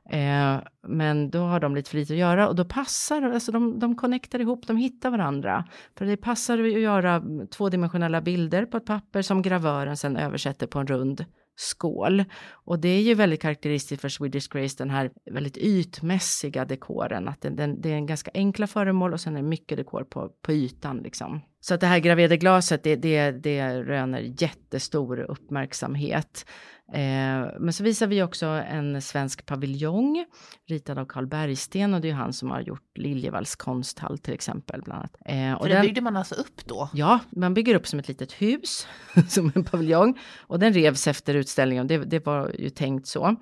[0.10, 3.80] Eh, men då har de lite för lite att göra och då passar, alltså de,
[3.80, 5.65] de connectar ihop, de hittar varandra.
[5.97, 10.80] För det passar att göra tvådimensionella bilder på ett papper som gravören sen översätter på
[10.80, 11.25] en rund
[11.56, 12.23] skål.
[12.51, 17.27] Och det är ju väldigt karaktäristiskt för Swedish Grace, den här väldigt ytmässiga dekoren.
[17.27, 20.04] Att den, den, det är en ganska enkla föremål och sen är det mycket dekor
[20.04, 21.41] på, på ytan liksom.
[21.62, 26.45] Så att det här graverade glaset, det, det, det röner jättestor uppmärksamhet.
[26.93, 30.26] Eh, men så visar vi också en svensk paviljong
[30.67, 34.82] ritad av Carl Bergsten och det är han som har gjort Liljevalchs konsthall till exempel.
[34.82, 35.15] Bland annat.
[35.26, 36.89] Eh, och För den byggde man alltså upp då?
[36.93, 38.88] Ja, man bygger upp som ett litet hus,
[39.28, 40.19] som en paviljong.
[40.39, 43.36] Och den revs efter utställningen, det, det var ju tänkt så.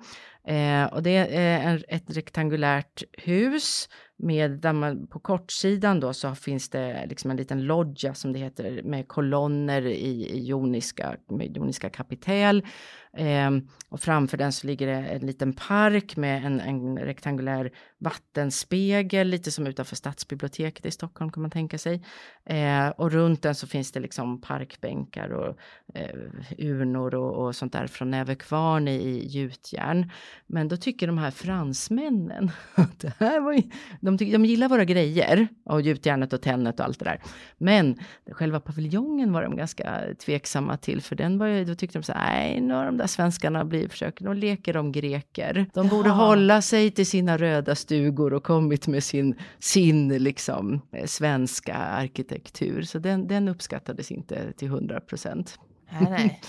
[0.50, 6.34] Eh, och det är en, ett rektangulärt hus med där man på kortsidan då så
[6.34, 11.56] finns det liksom en liten loggia som det heter med kolonner i, i joniska, med
[11.56, 12.66] joniska kapitel
[13.16, 13.50] Eh,
[13.88, 19.50] och framför den så ligger det en liten park med en, en, rektangulär vattenspegel, lite
[19.50, 22.04] som utanför stadsbiblioteket i Stockholm kan man tänka sig.
[22.44, 25.56] Eh, och runt den så finns det liksom parkbänkar och
[25.94, 26.16] eh,
[26.58, 30.10] urnor och, och, sånt där från Näverkvarn i, i gjutjärn.
[30.46, 33.62] Men då tycker de här fransmännen att det här var ju,
[34.00, 37.20] de, tycker, de gillar våra grejer och gjutjärnet och tennet och allt det där.
[37.58, 37.98] Men
[38.30, 42.12] själva paviljongen var de ganska tveksamma till, för den var ju, då tyckte de så
[42.12, 45.66] här, nej, nu har de där svenskarna blir, försöker, de leker om greker.
[45.74, 46.14] De borde ja.
[46.14, 52.82] hålla sig till sina röda stugor och kommit med sin, sin liksom eh, svenska arkitektur.
[52.82, 55.58] Så den, den uppskattades inte till hundra procent.
[55.90, 56.40] Nej, nej.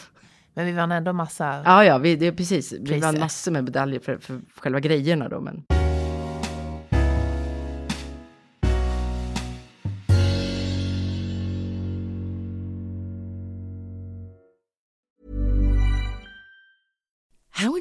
[0.53, 2.73] Men vi vann ändå massa Ja, ja, vi, det är precis.
[2.79, 5.41] Vi vann massor med medaljer för, för själva grejerna då.
[5.41, 5.80] Men...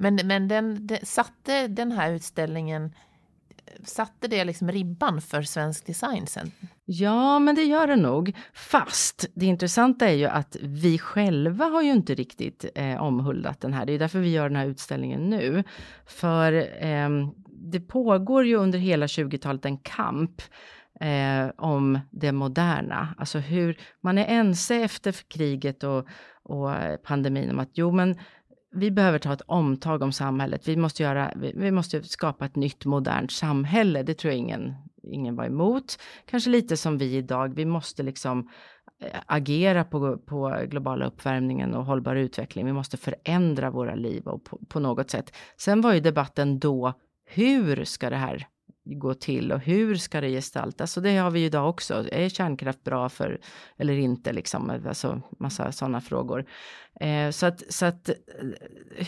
[0.00, 2.94] Men, men den, den, satte den här utställningen,
[3.84, 6.50] satte det liksom ribban för svensk design sen?
[6.84, 8.36] Ja, men det gör det nog.
[8.54, 13.72] Fast det intressanta är ju att vi själva har ju inte riktigt eh, omhuldat den
[13.72, 13.86] här.
[13.86, 15.64] Det är därför vi gör den här utställningen nu.
[16.06, 16.52] För
[16.84, 17.08] eh,
[17.46, 20.42] det pågår ju under hela 20-talet en kamp
[21.00, 23.14] eh, om det moderna.
[23.18, 26.08] Alltså hur man är ense efter kriget och,
[26.42, 28.16] och eh, pandemin om att jo, men
[28.72, 30.68] vi behöver ta ett omtag om samhället.
[30.68, 34.02] Vi måste, göra, vi, vi måste skapa ett nytt modernt samhälle.
[34.02, 35.98] Det tror jag ingen, ingen var emot.
[36.26, 37.54] Kanske lite som vi idag.
[37.54, 38.48] Vi måste liksom
[39.02, 42.66] eh, agera på, på globala uppvärmningen och hållbar utveckling.
[42.66, 45.36] Vi måste förändra våra liv och på, på något sätt.
[45.56, 46.92] Sen var ju debatten då,
[47.24, 48.46] hur ska det här
[48.84, 50.96] gå till och hur ska det gestaltas?
[50.96, 52.04] Och det har vi ju idag också.
[52.12, 53.40] Är kärnkraft bra för
[53.78, 54.80] eller inte liksom?
[54.86, 56.46] Alltså massa sådana frågor.
[57.00, 58.14] Eh, så att, så att eh,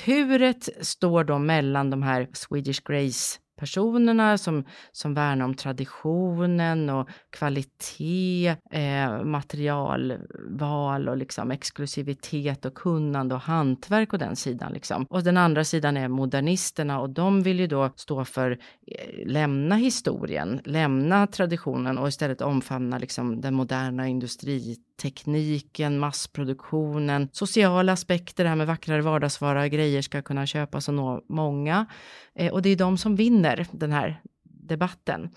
[0.04, 7.08] huret står då mellan de här Swedish Grace personerna som, som värnar om traditionen och
[7.30, 14.72] kvalitet, eh, materialval och liksom exklusivitet och kunnande och hantverk och den sidan.
[14.72, 15.06] Liksom.
[15.10, 19.76] Och den andra sidan är modernisterna och de vill ju då stå för eh, lämna
[19.76, 28.56] historien, lämna traditionen och istället omfamna liksom den moderna industritekniken, massproduktionen, sociala aspekter, det här
[28.56, 31.86] med vackrare vardagsvara, grejer ska kunna köpas och nå många.
[32.34, 35.30] Eh, och det är de som vinner den här debatten.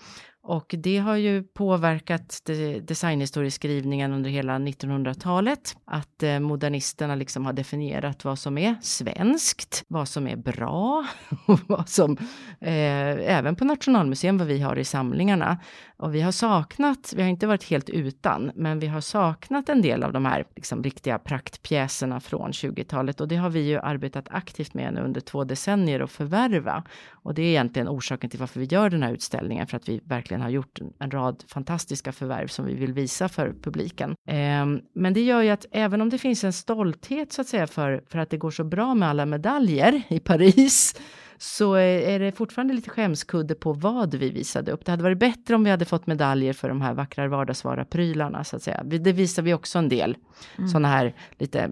[0.48, 2.40] Och det har ju påverkat
[2.82, 5.76] designhistorieskrivningen under hela 1900-talet.
[5.84, 11.06] Att eh, modernisterna liksom har definierat vad som är svenskt, vad som är bra
[11.46, 12.16] och vad som,
[12.60, 15.58] eh, även på Nationalmuseum, vad vi har i samlingarna.
[15.96, 19.82] Och vi har saknat, vi har inte varit helt utan, men vi har saknat en
[19.82, 24.28] del av de här liksom, riktiga praktpjäserna från 20-talet och det har vi ju arbetat
[24.30, 26.84] aktivt med nu under två decennier att förvärva.
[27.10, 30.00] Och det är egentligen orsaken till varför vi gör den här utställningen, för att vi
[30.04, 34.10] verkligen har gjort en rad fantastiska förvärv som vi vill visa för publiken.
[34.28, 37.66] Eh, men det gör ju att även om det finns en stolthet så att säga
[37.66, 41.00] för, för att det går så bra med alla medaljer i Paris,
[41.38, 44.84] så är det fortfarande lite skämskudde på vad vi visade upp.
[44.84, 48.56] Det hade varit bättre om vi hade fått medaljer för de här vackra vardagsvara-prylarna så
[48.56, 48.82] att säga.
[48.84, 50.16] Det visar vi också en del
[50.58, 50.68] mm.
[50.68, 51.68] sådana här lite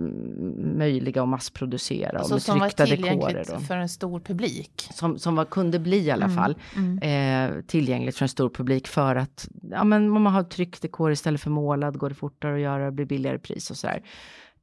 [0.77, 3.17] möjliga att massproducera alltså, och med tryckta dekorer.
[3.17, 4.89] Som var tillgängligt för en stor publik.
[4.95, 6.37] Som, som var, kunde bli i alla mm.
[6.37, 6.99] fall mm.
[6.99, 11.13] Eh, tillgängligt för en stor publik för att ja, men om man har tryckt dekor
[11.13, 14.03] istället för målad går det fortare att göra, det blir billigare pris och sådär.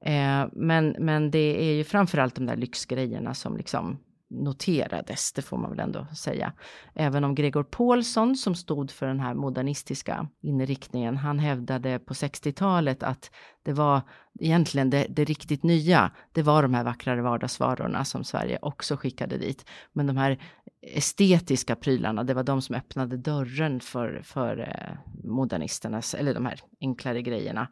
[0.05, 3.97] Eh, men, men det är ju framförallt de där lyxgrejerna som liksom
[4.31, 6.53] noterades, det får man väl ändå säga.
[6.93, 13.03] Även om Gregor Paulsson som stod för den här modernistiska inriktningen, han hävdade på 60-talet
[13.03, 13.31] att
[13.63, 14.01] det var
[14.39, 19.37] egentligen det, det, riktigt nya, det var de här vackrare vardagsvarorna som Sverige också skickade
[19.37, 19.65] dit.
[19.93, 20.39] Men de här
[20.81, 26.59] estetiska prylarna, det var de som öppnade dörren för, för eh, modernisternas, eller de här
[26.81, 27.67] enklare grejerna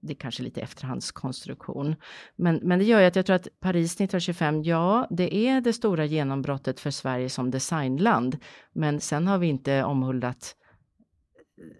[0.00, 1.96] det är kanske lite efterhandskonstruktion.
[2.36, 5.72] Men, men det gör ju att jag tror att Paris 1925, ja, det är det
[5.72, 8.36] stora genombrottet för Sverige som designland.
[8.72, 10.56] Men sen har vi inte omhuldat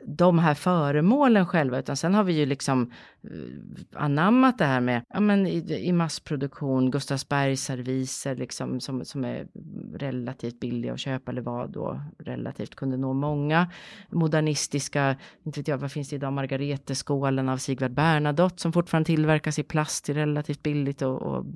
[0.06, 2.92] de här föremålen själva, utan sen har vi ju liksom
[3.24, 9.24] eh, anammat det här med, ja men i, i massproduktion, Gustavsbergs serviser liksom som, som
[9.24, 9.46] är
[9.94, 13.70] relativt billiga att köpa eller vad då relativt kunde nå många.
[14.10, 19.58] Modernistiska, inte vet jag, vad finns det idag, Margareteskålen av Sigvard Bernadotte som fortfarande tillverkas
[19.58, 21.46] i plast, relativt billigt och, och,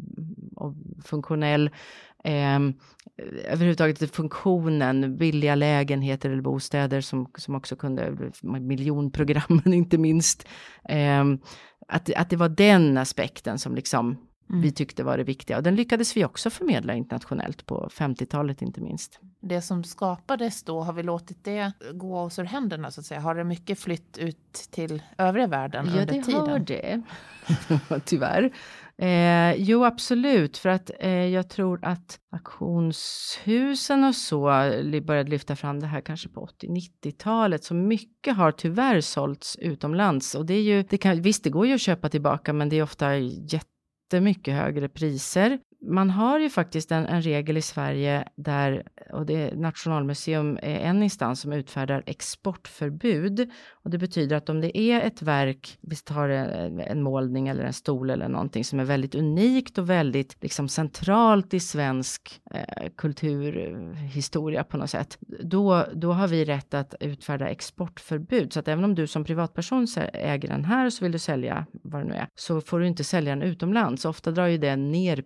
[0.56, 0.74] och
[1.04, 1.70] funktionell.
[2.24, 2.60] Eh,
[3.44, 10.48] överhuvudtaget funktionen, billiga lägenheter eller bostäder som, som också kunde, miljonprogrammen inte minst.
[10.88, 11.24] Eh,
[11.88, 14.06] att, att det var den aspekten som liksom
[14.50, 14.62] mm.
[14.62, 15.56] vi tyckte var det viktiga.
[15.56, 19.20] Och den lyckades vi också förmedla internationellt på 50-talet inte minst.
[19.40, 23.20] Det som skapades då, har vi låtit det gå oss ur händerna så att säga?
[23.20, 26.30] Har det mycket flytt ut till övriga världen ja, under tiden?
[26.30, 27.02] Ja, det har det.
[28.04, 28.52] Tyvärr.
[29.02, 34.40] Eh, jo, absolut, för att eh, jag tror att auktionshusen och så
[35.04, 40.46] började lyfta fram det här kanske på 80-90-talet, så mycket har tyvärr sålts utomlands och
[40.46, 42.82] det är ju, det kan, visst, det går ju att köpa tillbaka, men det är
[42.82, 45.58] ofta jättemycket högre priser.
[45.88, 50.78] Man har ju faktiskt en, en regel i Sverige där, och det, är Nationalmuseum är
[50.78, 53.50] en instans som utfärdar exportförbud.
[53.72, 57.64] Och det betyder att om det är ett verk, vi tar en, en målning eller
[57.64, 62.88] en stol eller någonting som är väldigt unikt och väldigt liksom, centralt i svensk eh,
[62.96, 68.52] kulturhistoria på något sätt, då, då har vi rätt att utfärda exportförbud.
[68.52, 72.00] Så att även om du som privatperson äger den här så vill du sälja vad
[72.00, 74.04] det nu är, så får du inte sälja den utomlands.
[74.04, 75.22] Ofta drar ju det ner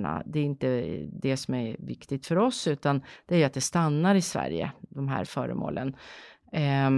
[0.00, 0.22] priserna.
[0.26, 0.82] Det är inte
[1.12, 5.08] det som är viktigt för oss, utan det är att det stannar i Sverige, de
[5.08, 5.96] här föremålen.
[6.52, 6.90] Eh,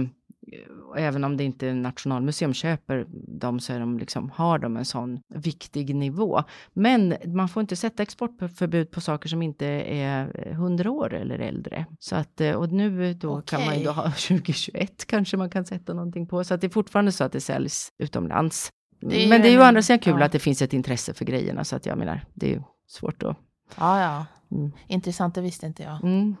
[0.97, 3.05] även om det inte är Nationalmuseum köper
[3.39, 6.43] dem så är de liksom, har de en sån viktig nivå.
[6.73, 11.85] Men man får inte sätta exportförbud på saker som inte är 100 år eller äldre.
[11.99, 13.57] Så att, eh, och nu då okay.
[13.57, 16.43] kan man ju då ha 2021 kanske man kan sätta någonting på.
[16.43, 18.71] Så att det är fortfarande så att det säljs utomlands.
[19.11, 20.25] Det Men det är ju å andra sidan kul ja.
[20.25, 21.63] att det finns ett intresse för grejerna.
[21.63, 23.37] Så att jag menar, det är ju svårt att...
[23.77, 24.25] Ja, ja.
[24.57, 24.71] Mm.
[24.87, 26.03] Intressant, det visste inte jag.
[26.03, 26.35] Mm.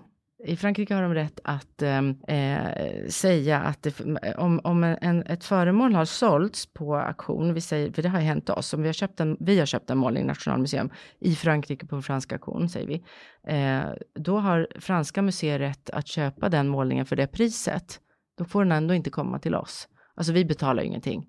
[0.45, 3.99] I Frankrike har de rätt att ehm, eh, säga att det,
[4.37, 8.49] om, om en, ett föremål har sålts på auktion, vi säger, för det har hänt
[8.49, 10.89] oss, om vi har köpt en, vi har köpt en målning, Nationalmuseum,
[11.19, 13.03] i Frankrike på fransk auktion, säger vi,
[13.47, 13.83] eh,
[14.15, 17.99] då har franska museer rätt att köpa den målningen för det priset.
[18.37, 19.87] Då får den ändå inte komma till oss.
[20.15, 21.25] Alltså vi betalar ingenting.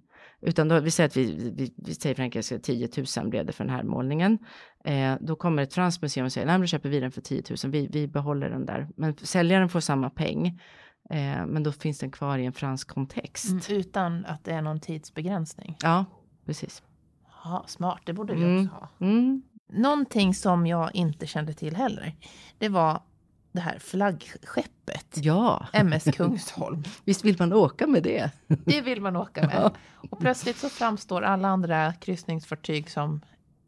[0.47, 3.65] Utan då, vi säger att vi, vi, vi säger Frankrike 10 000 blev det för
[3.65, 4.39] den här målningen.
[4.85, 7.21] Eh, då kommer ett franskt museum och säger, nej men då köper vi den för
[7.21, 8.89] 10 000, vi, vi behåller den där.
[8.97, 10.47] Men säljaren får samma peng.
[11.11, 13.51] Eh, men då finns den kvar i en fransk kontext.
[13.51, 15.77] Mm, utan att det är någon tidsbegränsning?
[15.83, 16.05] Ja,
[16.47, 16.83] precis.
[17.45, 18.65] Ja, smart, det borde vi mm.
[18.65, 18.89] också ha.
[19.01, 19.43] Mm.
[19.73, 22.17] Någonting som jag inte kände till heller,
[22.59, 23.03] det var
[23.55, 25.07] det här flaggskeppet.
[25.15, 25.67] Ja.
[25.73, 26.83] MS Kungsholm.
[27.05, 28.31] Visst vill man åka med det?
[28.47, 29.71] Det vill man åka med.
[30.11, 33.21] Och plötsligt så framstår alla andra kryssningsfartyg som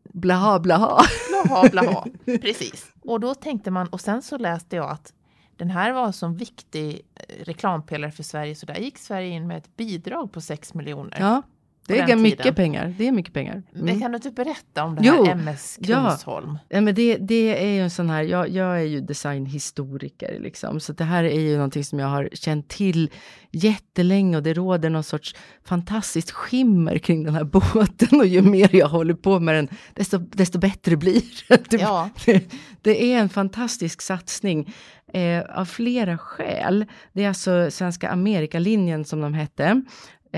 [0.05, 1.03] blaha blaha.
[1.31, 2.93] Blaha blaha, precis.
[3.03, 5.13] Och då tänkte man, och sen så läste jag att
[5.57, 9.57] den här var sån viktig eh, reklampelare för Sverige, så där gick Sverige in med
[9.57, 11.17] ett bidrag på 6 miljoner.
[11.21, 11.43] Ja,
[11.89, 12.95] det är mycket pengar.
[12.99, 13.53] Det är mycket pengar.
[13.53, 13.87] Mm.
[13.87, 16.59] Men kan du inte berätta om det här jo, MS Kungsholm?
[16.69, 20.81] Ja, men det, det är ju en sån här, jag, jag är ju designhistoriker liksom,
[20.81, 23.11] så det här är ju någonting som jag har känt till
[23.51, 25.35] jättelänge och det råder någon sorts
[25.65, 30.19] fantastiskt skimmer kring den här båten och ju mer jag håller på med den, desto,
[30.19, 31.23] desto bättre blir
[31.69, 31.81] det.
[31.81, 32.11] Ja.
[32.25, 32.53] det.
[32.83, 34.75] Det är en fantastisk satsning
[35.13, 36.87] eh, av flera skäl.
[37.13, 39.83] Det är alltså Svenska Amerikalinjen som de hette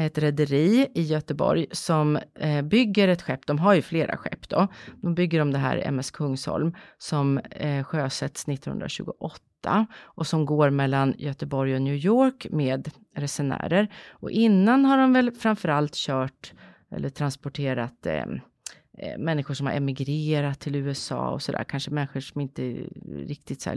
[0.07, 4.69] ett rederi i Göteborg som eh, bygger ett skepp, de har ju flera skepp då,
[4.97, 11.15] de bygger om det här MS Kungsholm som eh, sjösätts 1928 och som går mellan
[11.19, 13.89] Göteborg och New York med resenärer.
[14.11, 16.53] Och innan har de väl framförallt kört
[16.91, 18.25] eller transporterat eh,
[18.99, 22.63] eh människor som har emigrerat till USA och sådär, kanske människor som inte
[23.07, 23.77] riktigt så här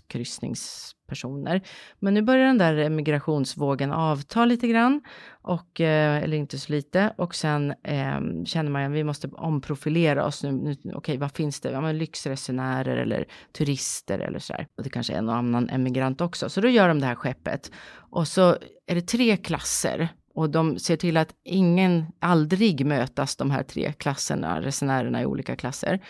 [0.00, 1.60] gränskryssningspersoner.
[1.98, 5.02] Men nu börjar den där migrationsvågen avta lite grann,
[5.42, 7.14] och, eh, eller inte så lite.
[7.18, 10.42] Och sen eh, känner man att vi måste omprofilera oss.
[10.42, 11.70] Nu, nu, Okej, okay, vad finns det?
[11.70, 14.66] Ja, men lyxresenärer eller turister eller så där.
[14.76, 16.48] Och det kanske är en och annan emigrant också.
[16.48, 17.70] Så då gör de det här skeppet.
[18.10, 23.50] Och så är det tre klasser och de ser till att ingen, aldrig mötas de
[23.50, 26.00] här tre klasserna, resenärerna i olika klasser.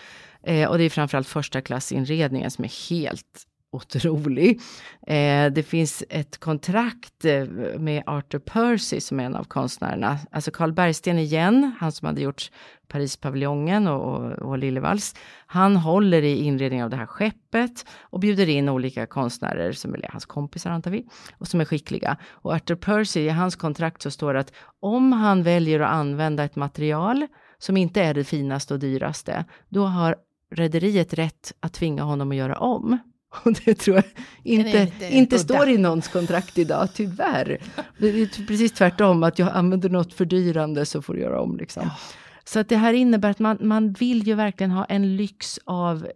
[0.42, 4.60] Eh, och det är framförallt första klassinredningen som är helt otrolig.
[5.06, 7.44] Eh, det finns ett kontrakt eh,
[7.78, 10.18] med Arthur Percy som är en av konstnärerna.
[10.30, 12.50] Alltså Carl Bergsten igen, han som hade gjort
[12.88, 15.14] Parispaviljongen och, och, och Liljevalchs.
[15.46, 20.08] Han håller i inredningen av det här skeppet och bjuder in olika konstnärer som är
[20.12, 21.06] hans kompisar antar vi
[21.38, 22.16] och som är skickliga.
[22.30, 26.44] Och Arthur Percy, i hans kontrakt så står det att om han väljer att använda
[26.44, 27.26] ett material
[27.58, 30.16] som inte är det finaste och dyraste, då har
[30.50, 32.98] rederiet rätt att tvinga honom att göra om.
[33.44, 34.04] Och det tror jag
[34.42, 37.58] inte, inte står i någons kontrakt idag, tyvärr.
[37.98, 41.56] Det är precis tvärtom, att jag använder något fördyrande så får du göra om.
[41.56, 41.82] Liksom.
[41.84, 41.96] Ja.
[42.44, 46.06] Så att det här innebär att man, man vill ju verkligen ha en lyx av,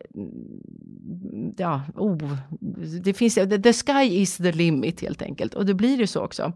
[1.57, 2.37] ja, oh,
[3.05, 5.55] det finns, the sky is the limit helt enkelt.
[5.55, 6.53] Och det blir ju så också.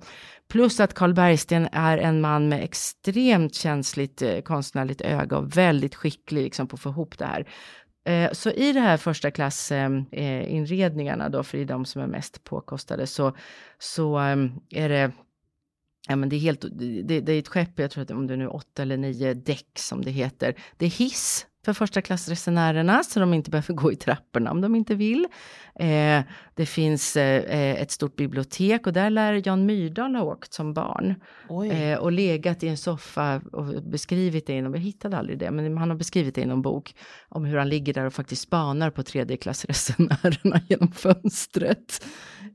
[0.49, 5.95] Plus att Carl Bergsten är en man med extremt känsligt eh, konstnärligt öga och väldigt
[5.95, 7.47] skicklig liksom, på att få ihop det här.
[8.05, 9.73] Eh, så i det här första klass
[10.13, 13.37] inredningarna då, för det är de som är mest påkostade, så,
[13.79, 15.13] så ehm, är det
[16.09, 18.35] Ja, men det är helt, det, det, är ett skepp, jag tror att om det
[18.35, 20.55] är nu åtta eller nio däck som det heter.
[20.77, 24.75] Det är hiss för första klassresenärerna så de inte behöver gå i trapporna om de
[24.75, 25.27] inte vill.
[25.81, 26.23] Eh,
[26.55, 31.15] det finns eh, ett stort bibliotek och där lär Jan Myrdal ha åkt som barn.
[31.73, 35.79] Eh, och legat i en soffa och beskrivit det inom, jag hittade aldrig det, men
[35.79, 36.95] han har beskrivit det i någon bok
[37.29, 42.05] om hur han ligger där och faktiskt spanar på tredjeklassresenärerna genom fönstret.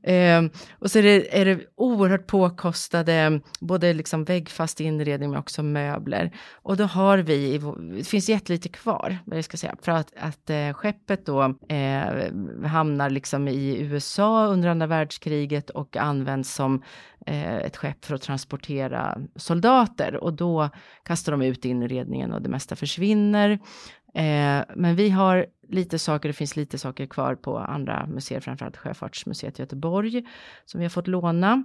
[0.02, 0.44] Eh,
[0.78, 6.36] och så är det, är det oerhört påkostade, både liksom väggfast inredning men också möbler.
[6.52, 7.60] Och då har vi,
[7.96, 12.32] det finns jättelite kvar, vad jag ska säga, för att, att eh, skeppet då eh,
[12.64, 16.82] hamnar liksom i USA under andra världskriget och används som
[17.26, 20.70] eh, ett skepp för att transportera soldater och då
[21.02, 23.50] kastar de ut inredningen och det mesta försvinner.
[24.16, 28.76] Eh, men vi har lite saker, det finns lite saker kvar på andra museer, framförallt
[28.76, 30.24] Sjöfartsmuseet i Göteborg,
[30.64, 31.64] som vi har fått låna.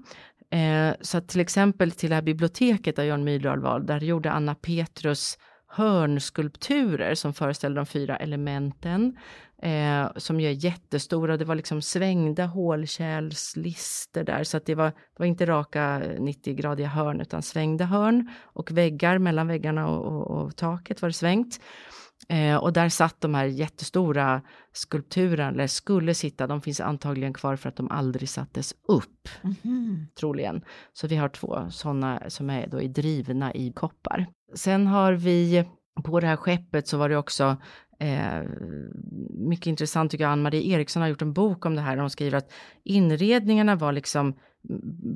[0.49, 4.32] Eh, så att till exempel till det här biblioteket där Jan Myrdal var, där gjorde
[4.32, 5.38] Anna Petrus
[5.72, 9.17] hörnskulpturer som föreställer de fyra elementen.
[9.61, 11.38] Eh, som är jättestora.
[11.38, 16.88] Det var liksom svängda hålkärlslister där, så att det var, det var inte raka 90-gradiga
[16.88, 18.30] hörn, utan svängda hörn.
[18.43, 21.59] Och väggar, mellan väggarna och, och, och taket var det svängt.
[22.30, 24.41] Eh, och där satt de här jättestora
[24.74, 29.30] skulpturerna, eller skulle sitta, de finns antagligen kvar för att de aldrig sattes upp.
[29.43, 30.05] Mm -hmm.
[30.19, 30.61] Troligen.
[30.93, 34.26] Så vi har två sådana som är då drivna i koppar.
[34.54, 35.66] Sen har vi
[36.04, 37.58] på det här skeppet så var det också
[38.02, 38.43] Eh,
[39.30, 42.10] mycket intressant tycker jag, Ann-Marie Eriksson har gjort en bok om det här, där hon
[42.10, 42.52] skriver att
[42.84, 44.34] inredningarna var liksom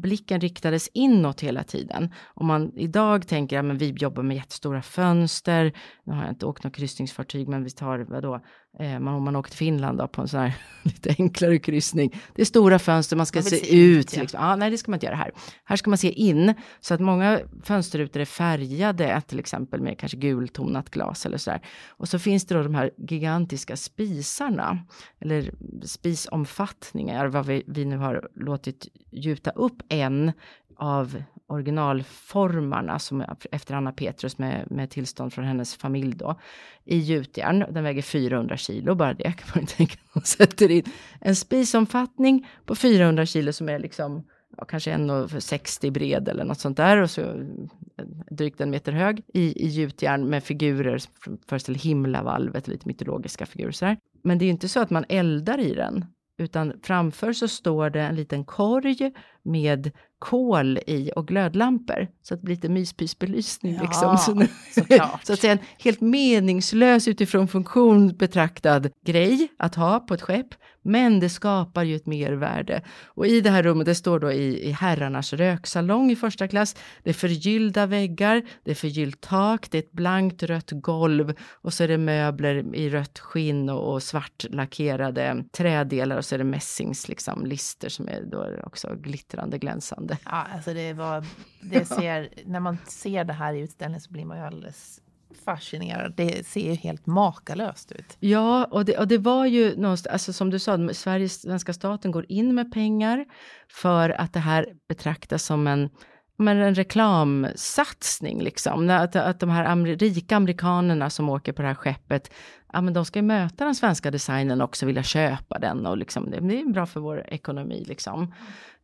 [0.02, 2.14] blicken riktades inåt hela tiden.
[2.24, 5.74] Om man idag tänker, att ja, vi jobbar med jättestora fönster,
[6.06, 8.42] nu har jag inte åkt något kryssningsfartyg, men vi tar, vadå,
[8.80, 12.22] eh, man, om man åker till Finland då, på en sån här lite enklare kryssning.
[12.36, 14.16] Det är stora fönster, man ska se, se, ut.
[14.16, 14.22] Ja.
[14.22, 14.40] Liksom.
[14.44, 15.32] Ah, nej, det ska man inte göra här.
[15.64, 20.18] Här ska man se in, så att många fönsterrutor är färgade, till exempel med kanske
[20.18, 21.62] gultonat glas eller så där.
[21.90, 24.86] Och så finns det då de här gigantiska spisarna,
[25.20, 25.52] eller
[25.84, 30.32] spisomfattningar, vad vi, vi nu har låtit gjuta upp en
[30.78, 36.40] av originalformarna som är efter Anna Petrus med, med tillstånd från hennes familj då
[36.86, 37.66] i gjutjärn.
[37.72, 40.22] Den väger 400 kilo, bara det kan man tänka sig.
[40.24, 40.84] sätter in
[41.22, 44.24] en spisomfattning på 400 kilo som är liksom
[44.58, 49.22] ja, kanske 1,60 bred eller något sånt där och så eh, drygt en meter hög
[49.34, 53.98] i, i gjutjärn med figurer som föreställer himlavalvet, lite mytologiska figurer så här.
[54.24, 56.06] Men det är ju inte så att man eldar i den,
[56.38, 59.12] utan framför så står det en liten korg
[59.44, 59.92] med
[60.26, 62.08] kol i och glödlampor.
[62.24, 63.76] Så att det blir lite myspysbelysning.
[63.76, 64.48] Ja, liksom.
[64.74, 64.86] så,
[65.24, 70.48] så att säga en helt meningslös utifrån funktion betraktad grej att ha på ett skepp.
[70.88, 72.82] Men det skapar ju ett mervärde.
[73.06, 76.76] Och i det här rummet, det står då i, i herrarnas röksalong i första klass.
[77.04, 81.74] Det är förgyllda väggar, det är förgyllt tak, det är ett blankt rött golv och
[81.74, 86.40] så är det möbler i rött skinn och, och svart lackerade trädelar och så är
[86.40, 90.18] det mässings liksom, lister som är då också glittrande glänsande.
[90.26, 91.26] Ja, alltså det var,
[91.62, 95.02] det ser, när man ser det här i utställningen så blir man ju alldeles
[95.36, 96.14] fascinerad.
[96.18, 98.18] Det ser ju helt makalöst ut.
[98.20, 102.12] Ja, och det, och det var ju någonstans, alltså som du sa, Sveriges, svenska staten
[102.12, 103.26] går in med pengar
[103.70, 105.90] för att det här betraktas som en
[106.38, 108.90] men en reklamsatsning liksom.
[108.90, 112.34] Att, att de här amer, rika amerikanerna som åker på det här skeppet,
[112.74, 116.32] ja men de ska ju möta den svenska designen också, vilja köpa den och liksom,
[116.32, 118.34] det, det är bra för vår ekonomi liksom.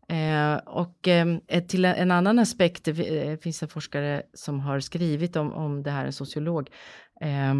[0.09, 1.37] Eh, och eh,
[1.67, 5.83] till en, en, annan aspekt, eh, det finns en forskare som har skrivit om, om
[5.83, 6.69] det här, en sociolog,
[7.21, 7.53] eh,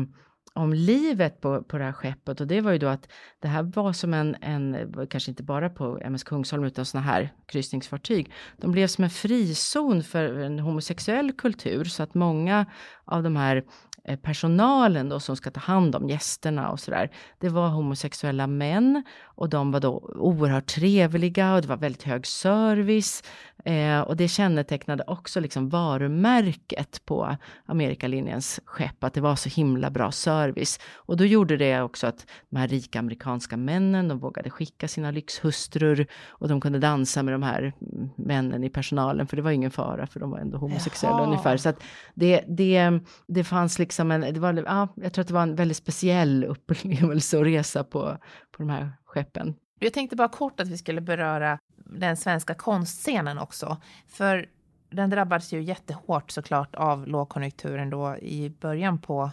[0.53, 3.07] om livet på, på det här skeppet och det var ju då att
[3.39, 7.33] det här var som en, en kanske inte bara på MS Kungsholm utan sådana här
[7.45, 8.31] kryssningsfartyg.
[8.57, 12.65] De blev som en frizon för en homosexuell kultur så att många
[13.05, 13.63] av de här
[14.03, 17.09] eh, personalen då som ska ta hand om gästerna och sådär.
[17.39, 19.03] Det var homosexuella män
[19.41, 23.23] och de var då oerhört trevliga och det var väldigt hög service.
[23.65, 29.89] Eh, och det kännetecknade också liksom varumärket på Amerikalinjens skepp, att det var så himla
[29.89, 30.79] bra service.
[30.93, 35.11] Och då gjorde det också att de här rika amerikanska männen, de vågade skicka sina
[35.11, 37.73] lyxhustrur och de kunde dansa med de här
[38.15, 41.25] männen i personalen, för det var ingen fara, för de var ändå homosexuella Jaha.
[41.25, 41.57] ungefär.
[41.57, 41.83] Så att
[42.13, 45.55] det, det, det fanns liksom en, det var, ja, jag tror att det var en
[45.55, 48.17] väldigt speciell upplevelse och resa på,
[48.51, 49.55] på de här skeppen.
[49.79, 53.77] Jag tänkte bara kort att vi skulle beröra den svenska konstscenen också.
[54.07, 54.49] För
[54.89, 59.31] den drabbades ju jättehårt såklart av lågkonjunkturen då i början på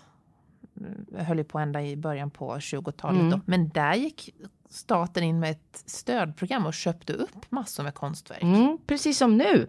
[1.16, 3.20] eh, höll ju på ända i början på 20-talet.
[3.20, 3.40] Mm.
[3.46, 4.34] Men där gick
[4.68, 8.42] staten in med ett stödprogram och köpte upp massor med konstverk.
[8.42, 9.66] Mm, precis som nu.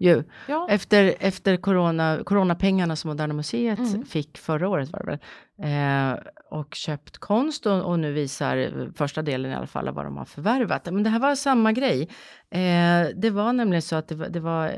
[0.00, 0.24] Ju.
[0.48, 0.66] Ja.
[0.70, 4.04] Efter, efter corona, coronapengarna som Moderna Museet Mm.
[4.04, 5.18] fick förra året var det väl.
[5.62, 6.18] Eh,
[6.50, 10.24] och köpt konst och, och nu visar första delen i alla fall vad de har
[10.24, 10.84] förvärvat.
[10.84, 12.02] Men det här var samma grej.
[12.50, 14.72] Eh, det var nämligen så att det var, det var eh,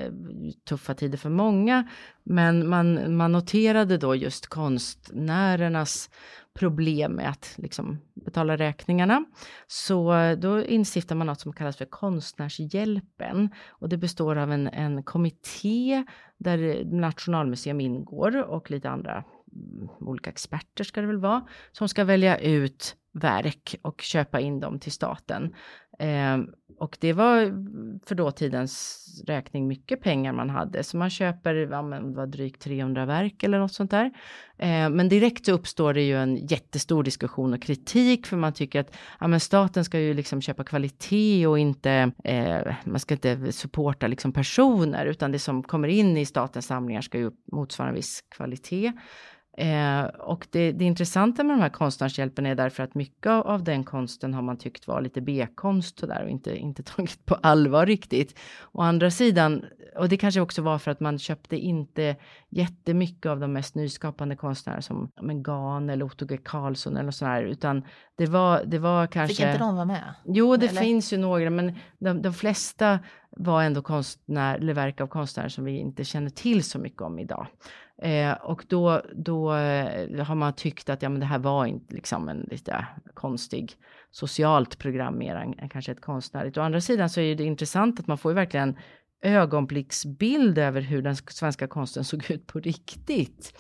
[0.69, 1.89] tuffa tider för många.
[2.25, 6.11] Men man, man noterade då just konstnärernas
[6.55, 9.25] problem med att liksom betala räkningarna.
[9.67, 13.49] Så då instiftar man något som kallas för Konstnärshjälpen.
[13.69, 16.05] Och det består av en, en kommitté
[16.39, 22.05] där Nationalmuseum ingår och lite andra mm, olika experter ska det väl vara, som ska
[22.05, 25.55] välja ut verk och köpa in dem till staten.
[25.99, 26.39] Eh,
[26.79, 27.39] och det var
[28.07, 33.07] för dåtidens räkning mycket pengar man hade, så man köper ja, men, var drygt 300
[33.07, 34.05] verk eller något sånt där.
[34.59, 38.81] Eh, men direkt så uppstår det ju en jättestor diskussion och kritik, för man tycker
[38.81, 43.53] att ja, men staten ska ju liksom köpa kvalitet och inte, eh, man ska inte
[43.53, 47.95] supporta liksom personer, utan det som kommer in i statens samlingar ska ju motsvara en
[47.95, 48.93] viss kvalitet.
[49.57, 53.65] Eh, och det, det intressanta med de här konstnärshjälpen är därför att mycket av, av
[53.65, 57.87] den konsten har man tyckt var lite B-konst sådär och inte, inte tagit på allvar
[57.87, 58.39] riktigt.
[58.73, 59.65] Å andra sidan,
[59.97, 62.17] och det kanske också var för att man köpte inte
[62.49, 66.37] jättemycket av de mest nyskapande konstnärer som men Gan eller Otto G.
[66.37, 67.85] Karlsson eller sådär, utan
[68.17, 69.37] det var, det var kanske...
[69.37, 70.15] Fick inte de vara med?
[70.25, 70.81] Jo, det Eller?
[70.81, 72.99] finns ju några, men de, de flesta
[73.31, 77.19] var ändå konstnär, eller verk av konstnärer som vi inte känner till så mycket om
[77.19, 77.47] idag.
[78.03, 81.95] Eh, och då, då eh, har man tyckt att ja, men det här var inte
[81.95, 83.73] liksom en lite konstig
[84.11, 86.59] socialt program mer än, än kanske ett konstnärligt.
[86.59, 88.77] Å andra sidan så är det intressant att man får ju verkligen
[89.23, 93.59] ögonblicksbild över hur den svenska konsten såg ut på riktigt.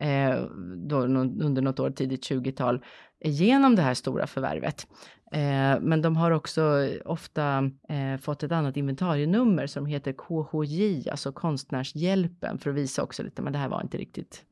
[0.00, 0.44] Eh,
[0.88, 2.84] då, under något år tidigt 20-tal
[3.28, 4.86] genom det här stora förvärvet.
[5.32, 11.32] Eh, men de har också ofta eh, fått ett annat inventarienummer som heter KHJ, alltså
[11.32, 14.44] Konstnärshjälpen, för att visa också lite, men det här var inte riktigt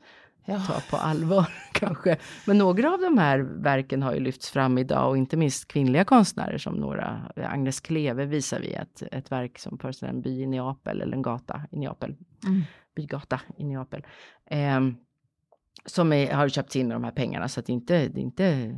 [0.45, 0.61] Ja.
[0.61, 2.16] ta på allvar kanske.
[2.47, 6.05] Men några av de här verken har ju lyfts fram idag och inte minst kvinnliga
[6.05, 10.47] konstnärer som några, Agnes Kleve visar vi ett, ett verk som föreställer en by i
[10.47, 12.16] Neapel eller en gata i Neapel.
[12.47, 12.62] Mm.
[12.97, 14.07] Bygata i Neapel.
[14.51, 14.97] Ehm,
[15.87, 18.76] som är, har köpt in de här pengarna så att det inte, det inte,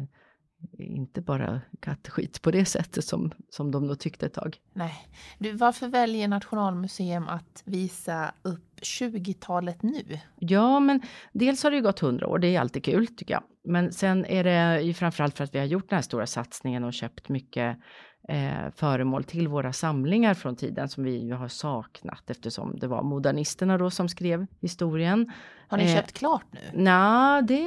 [0.78, 4.56] inte bara kattskit på det sättet som, som de nog tyckte ett tag.
[4.72, 5.08] Nej.
[5.38, 10.18] Du, varför väljer Nationalmuseum att visa upp 20-talet nu?
[10.38, 11.02] Ja, men
[11.32, 13.42] dels har det ju gått hundra år, det är alltid kul tycker jag.
[13.64, 16.84] Men sen är det ju framförallt för att vi har gjort den här stora satsningen
[16.84, 17.78] och köpt mycket
[18.28, 23.02] eh, föremål till våra samlingar från tiden som vi ju har saknat eftersom det var
[23.02, 25.32] modernisterna då som skrev historien.
[25.68, 26.60] Har ni Eh, köpt klart nu?
[26.72, 27.66] Nej, det,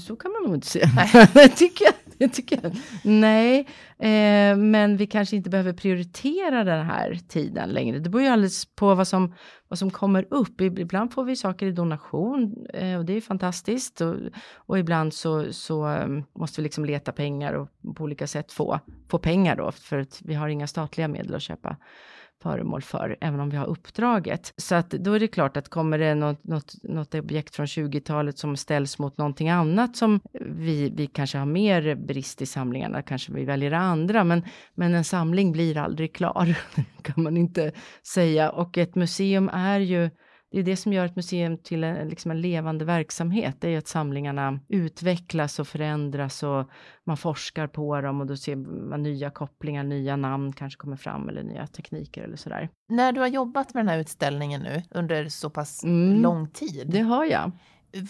[0.00, 0.86] så kan man nog inte säga.
[1.34, 2.76] det, tycker jag, det tycker jag.
[3.04, 3.58] Nej,
[3.98, 7.98] eh, men vi kanske inte behöver prioritera den här tiden längre.
[7.98, 9.34] Det beror ju alldeles på vad som,
[9.68, 10.60] vad som kommer upp.
[10.60, 14.00] Ibland får vi saker i donation eh, och det är fantastiskt.
[14.00, 14.16] Och,
[14.54, 18.80] och ibland så, så eh, måste vi liksom leta pengar och på olika sätt få,
[19.08, 19.72] få pengar då.
[19.72, 21.76] För att vi har inga statliga medel att köpa
[22.42, 24.52] föremål för, även om vi har uppdraget.
[24.56, 28.38] Så att då är det klart att kommer det något, något, något objekt från 20-talet
[28.38, 33.32] som ställs mot någonting annat som vi, vi kanske har mer brist i samlingarna, kanske
[33.32, 36.58] vi väljer det andra, men, men en samling blir aldrig klar,
[37.02, 37.72] kan man inte
[38.06, 38.50] säga.
[38.50, 40.10] Och ett museum är ju
[40.52, 43.56] det är det som gör ett museum till en, liksom en levande verksamhet.
[43.60, 46.68] Det är ju att samlingarna utvecklas och förändras och
[47.04, 48.56] man forskar på dem och då ser
[48.90, 52.68] man nya kopplingar, nya namn kanske kommer fram eller nya tekniker eller sådär.
[52.88, 56.22] När du har jobbat med den här utställningen nu under så pass Mm.
[56.22, 57.50] lång tid, Det har jag.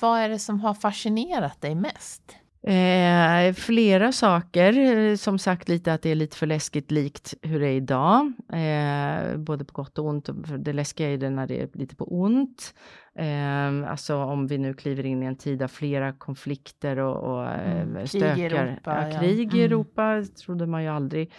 [0.01, 2.37] vad är det som har fascinerat dig mest?
[2.67, 7.61] Eh, flera saker, Eh, som sagt lite att det är lite för läskigt likt hur
[7.61, 8.33] det är idag.
[8.53, 10.29] Eh, både på gott och ont.
[10.59, 12.75] Det läskiga är det när det är lite på ont.
[13.19, 17.47] Eh, alltså om vi nu kliver in i en tid av flera konflikter och, och
[17.49, 18.67] eh, Mm, krig i stökar.
[18.67, 19.19] Europa, ja, ja.
[19.21, 19.65] krig i Mm.
[19.73, 21.31] Europa trodde man ju aldrig.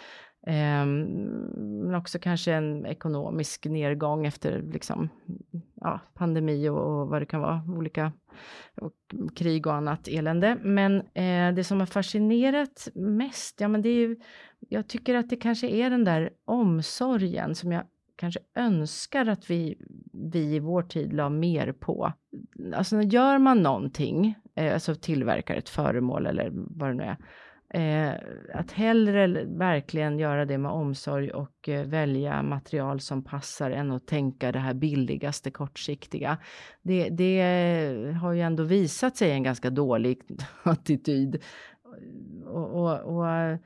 [0.46, 1.02] Ehm,
[1.84, 5.08] men också kanske en ekonomisk nedgång efter liksom,
[5.74, 8.12] ja, pandemi och, och vad det kan vara, olika
[8.74, 8.92] och
[9.36, 10.58] krig och annat elände.
[10.62, 14.16] Men eh, det som har fascinerat mest, ja men det är ju,
[14.68, 17.84] jag tycker att det kanske är den där omsorgen som jag
[18.16, 19.78] kanske önskar att vi,
[20.12, 22.12] vi i vår tid la mer på.
[22.74, 27.16] Alltså gör man någonting, eh, alltså tillverkar ett föremål eller vad det nu är,
[27.74, 28.14] Eh,
[28.54, 34.06] att hellre verkligen göra det med omsorg och eh, välja material som passar än att
[34.06, 36.38] tänka det här billigaste kortsiktiga.
[36.82, 37.42] Det, det
[38.22, 40.22] har ju ändå visat sig en ganska dålig
[40.62, 41.42] attityd.
[42.46, 43.58] Och, och, och eh,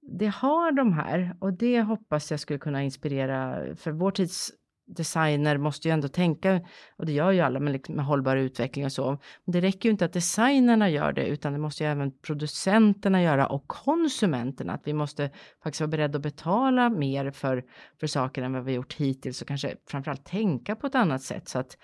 [0.00, 4.52] det har de här och det hoppas jag skulle kunna inspirera för vår tids
[4.86, 6.60] designer måste ju ändå tänka,
[6.96, 9.10] och det gör ju alla med, liksom, med hållbar utveckling och så.
[9.44, 13.22] Men det räcker ju inte att designerna gör det, utan det måste ju även producenterna
[13.22, 14.72] göra och konsumenterna.
[14.72, 15.30] Att vi måste
[15.62, 17.64] faktiskt vara beredda att betala mer för,
[18.00, 21.48] för saker än vad vi gjort hittills och kanske framförallt tänka på ett annat sätt
[21.48, 21.78] så att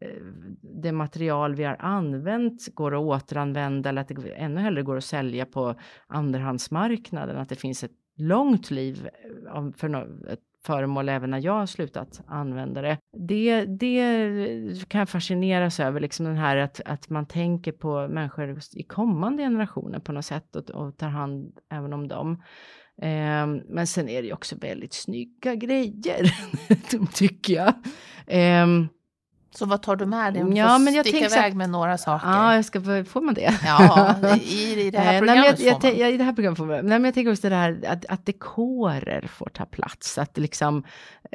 [0.00, 0.22] eh,
[0.60, 5.04] det material vi har använt går att återanvända eller att det ännu hellre går att
[5.04, 5.74] sälja på
[6.06, 9.08] andrahandsmarknaden, att det finns ett långt liv
[9.54, 9.88] eh, för
[10.32, 12.98] ett föremål även när jag har slutat använda det.
[13.28, 18.58] Det, det kan jag fascineras över, liksom den här att, att man tänker på människor
[18.72, 22.42] i kommande generationer på något sätt och, och tar hand även om dem.
[23.02, 26.34] Eh, men sen är det ju också väldigt snygga grejer,
[27.14, 27.74] tycker jag.
[28.26, 28.66] Eh,
[29.50, 30.42] så vad tar du med dig?
[30.42, 32.28] Om ja, du men jag sticka iväg med några saker.
[32.28, 33.58] Ja, jag ska, får man det?
[33.64, 35.98] Ja, i, i det här programmet Nej, jag, får man.
[35.98, 36.76] jag, I det här programmet får man.
[36.76, 40.18] Nej, men jag tänker också det här att, att dekorer får ta plats.
[40.18, 40.84] Att liksom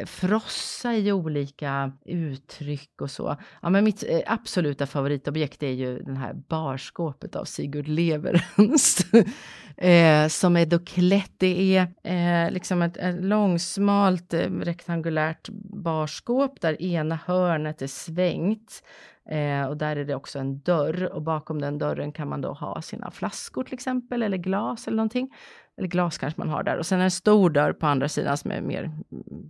[0.06, 3.38] frossa i olika uttryck och så.
[3.62, 9.06] Ja, men mitt eh, absoluta favoritobjekt är ju den här barskåpet av Sigurd Leverens.
[9.78, 11.32] eh, som är då klätt.
[11.38, 15.50] Det är eh, liksom ett, ett långsmalt eh, rektangulärt
[15.84, 18.84] barskåp där ena hörnet är svängt.
[19.30, 22.54] Eh, och där är det också en dörr och bakom den dörren kan man då
[22.54, 25.34] ha sina flaskor till exempel eller glas eller någonting.
[25.78, 28.52] Eller glas kanske man har där och sen en stor dörr på andra sidan som
[28.52, 28.92] är mer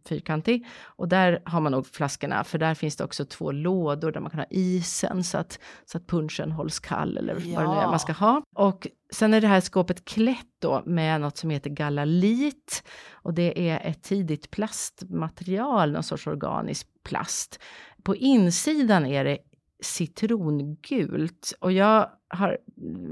[0.05, 0.67] fyrkantig.
[0.83, 4.29] Och där har man nog flaskorna för där finns det också två lådor där man
[4.29, 7.59] kan ha isen så att, så att punchen hålls kall eller ja.
[7.59, 8.43] vad det nu är man ska ha.
[8.55, 13.69] Och sen är det här skåpet klätt då med något som heter gallalit och det
[13.69, 17.59] är ett tidigt plastmaterial, någon sorts organisk plast.
[18.03, 19.37] På insidan är det
[19.83, 22.57] citrongult och jag, har,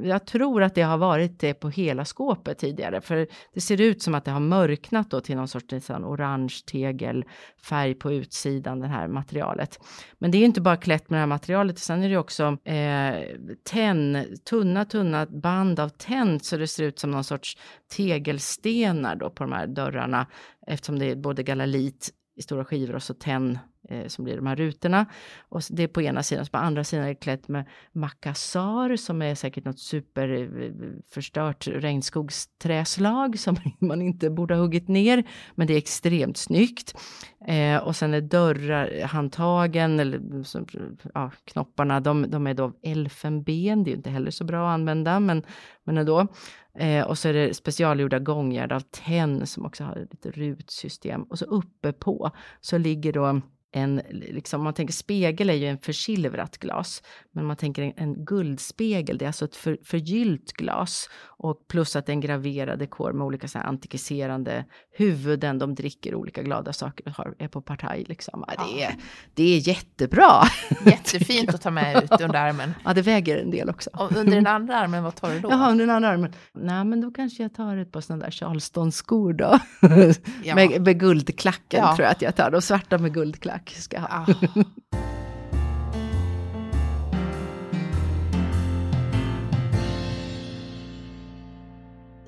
[0.04, 4.02] jag tror att det har varit det på hela skåpet tidigare, för det ser ut
[4.02, 8.88] som att det har mörknat då till någon sorts liksom orange tegelfärg på utsidan, det
[8.88, 9.80] här materialet.
[10.20, 13.16] Men det är inte bara klätt med det här materialet, sen är det också eh,
[13.64, 17.58] tenn, tunna, tunna band av tenn, så det ser ut som någon sorts
[17.96, 20.28] tegelstenar då på de här dörrarna,
[20.68, 23.60] eftersom det är både galalit i stora skivor och så tenn
[23.90, 25.06] eh, som blir de här rutorna.
[25.50, 28.96] Och det är på ena sidan, så på andra sidan är det klätt med makassar
[28.96, 35.24] som är säkert något superförstört eh, regnskogsträslag som man inte borde ha huggit ner,
[35.56, 36.98] men det är extremt snyggt.
[37.48, 40.82] Eh, och sen är dörrar, handtagen eller eh,
[41.14, 44.74] ja, knopparna, de, de är då elfenben, det är ju inte heller så bra att
[44.74, 45.44] använda, men,
[45.84, 46.28] men ändå.
[46.76, 51.24] Eh, och så är det specialgjorda gångjärn av tenn som också har lite rutsystem.
[51.24, 53.42] Och så uppe på så ligger då
[53.72, 58.26] en, liksom, man tänker spegel är ju en försilvrat glas, men man tänker en, en
[58.26, 62.80] guldspegel, det är alltså ett för, förgyllt glas och plus att det är en graverad
[62.80, 67.48] dekor med olika så här antikiserande huvuden, de dricker olika glada saker och har, är
[67.48, 68.46] på partaj liksom.
[68.48, 68.96] Ja, det, är,
[69.34, 70.44] det är jättebra!
[70.86, 72.74] Jättefint att ta med ut under armen.
[72.86, 73.90] Ja, det väger en del också.
[73.94, 75.50] Och under den andra armen, vad tar du då?
[75.52, 76.34] Jaha, under den andra armen.
[76.54, 79.60] Nej, men då kanske jag tar ett par sådana där Charleston-skor då.
[80.44, 80.56] Ja.
[80.56, 81.96] med, med guldklacken ja.
[81.96, 84.26] tror jag att jag tar, de svarta med guldklack ska jag ha.
[84.28, 84.64] Ah.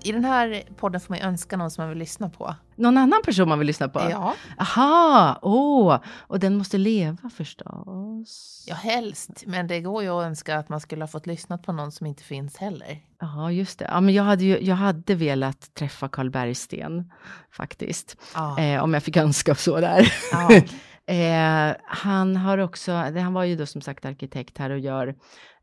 [0.06, 2.56] I den här podden får man önska någon som man vill lyssna på.
[2.76, 4.00] Någon annan person man vill lyssna på?
[4.00, 4.36] Ja.
[4.58, 8.66] Aha, åh, oh, och den måste leva förstås.
[8.68, 9.44] Ja, helst.
[9.46, 12.08] Men det går ju att önska att man skulle ha fått lyssna på någon som
[12.08, 13.00] inte finns heller.
[13.22, 13.86] Ja, just det.
[13.86, 17.12] Ja, men jag, hade ju, jag hade velat träffa Karl Bergsten
[17.52, 18.18] faktiskt.
[18.34, 18.58] Ah.
[18.58, 20.14] Eh, om jag fick önska så där.
[20.34, 20.62] Ah.
[21.06, 25.16] eh, han har också, han var ju då som sagt arkitekt här och gör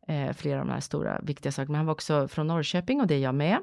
[0.08, 1.72] eh, flera av de här stora viktiga sakerna.
[1.72, 3.56] Men han var också från Norrköping och det är jag med,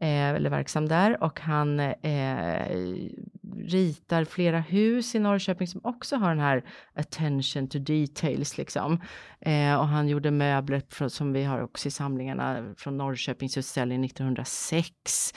[0.00, 1.22] eh, eller verksam där.
[1.22, 2.66] Och han eh,
[3.58, 6.64] ritar flera hus i Norrköping som också har den här
[6.94, 9.00] attention to details liksom.
[9.40, 14.04] Eh, och han gjorde möbler från, som vi har också i samlingarna från Norrköpings utställning
[14.04, 15.34] 1906.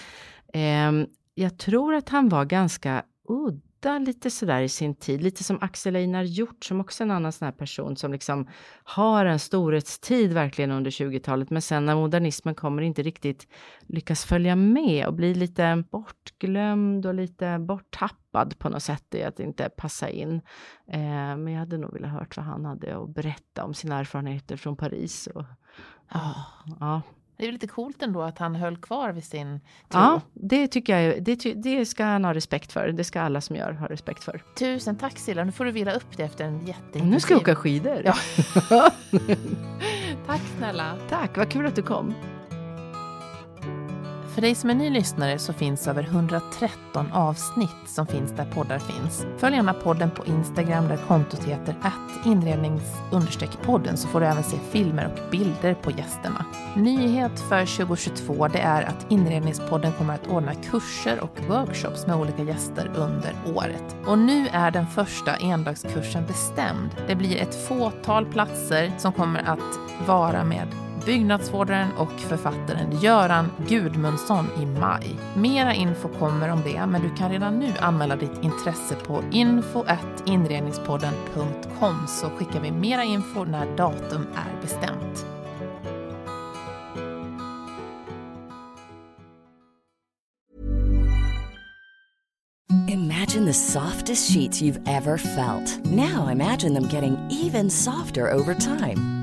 [0.53, 5.43] Ehm, jag tror att han var ganska udd udda lite sådär i sin tid, lite
[5.43, 8.47] som Axel Einar Hjort som också är en annan sån här person som liksom
[8.83, 13.47] har en storhetstid verkligen under 20-talet, men sen när modernismen kommer inte riktigt
[13.87, 19.39] lyckas följa med och blir lite bortglömd och lite borttappad på något sätt i att
[19.39, 20.41] inte passa in.
[20.87, 24.57] Eh, men jag hade nog velat hört vad han hade att berätta om sina erfarenheter
[24.57, 25.27] från Paris.
[25.27, 25.45] Och,
[26.13, 26.37] oh.
[26.79, 27.01] ja.
[27.37, 29.59] Det är lite coolt ändå att han höll kvar vid sin
[29.89, 29.99] tro.
[29.99, 31.23] Ja, det tycker jag.
[31.23, 32.87] Det, det ska han ha respekt för.
[32.87, 34.43] Det ska alla som gör ha respekt för.
[34.59, 35.43] Tusen tack Silla.
[35.43, 37.11] Nu får du vila upp det efter en jätteintensiv...
[37.11, 38.01] Nu ska jag åka skidor.
[38.05, 38.15] Ja.
[40.25, 40.95] tack snälla.
[41.09, 42.13] Tack, vad kul att du kom.
[44.37, 48.79] För dig som är ny lyssnare så finns över 113 avsnitt som finns där poddar
[48.79, 49.25] finns.
[49.37, 54.57] Följ gärna podden på Instagram där kontot heter att inrednings-podden så får du även se
[54.71, 56.45] filmer och bilder på gästerna.
[56.75, 62.43] Nyhet för 2022 det är att Inredningspodden kommer att ordna kurser och workshops med olika
[62.43, 63.95] gäster under året.
[64.05, 66.89] Och nu är den första endagskursen bestämd.
[67.07, 74.45] Det blir ett fåtal platser som kommer att vara med byggnadsvårdaren och författaren Göran Gudmundsson
[74.61, 75.15] i maj.
[75.35, 82.07] Mera info kommer om det, men du kan redan nu anmäla ditt intresse på info.inredningspodden.com
[82.07, 85.25] så skickar vi mera info när datum är bestämt.
[92.89, 95.85] Imagine the softest sheets you've ever felt.
[95.85, 99.16] Now imagine them getting even softer over time.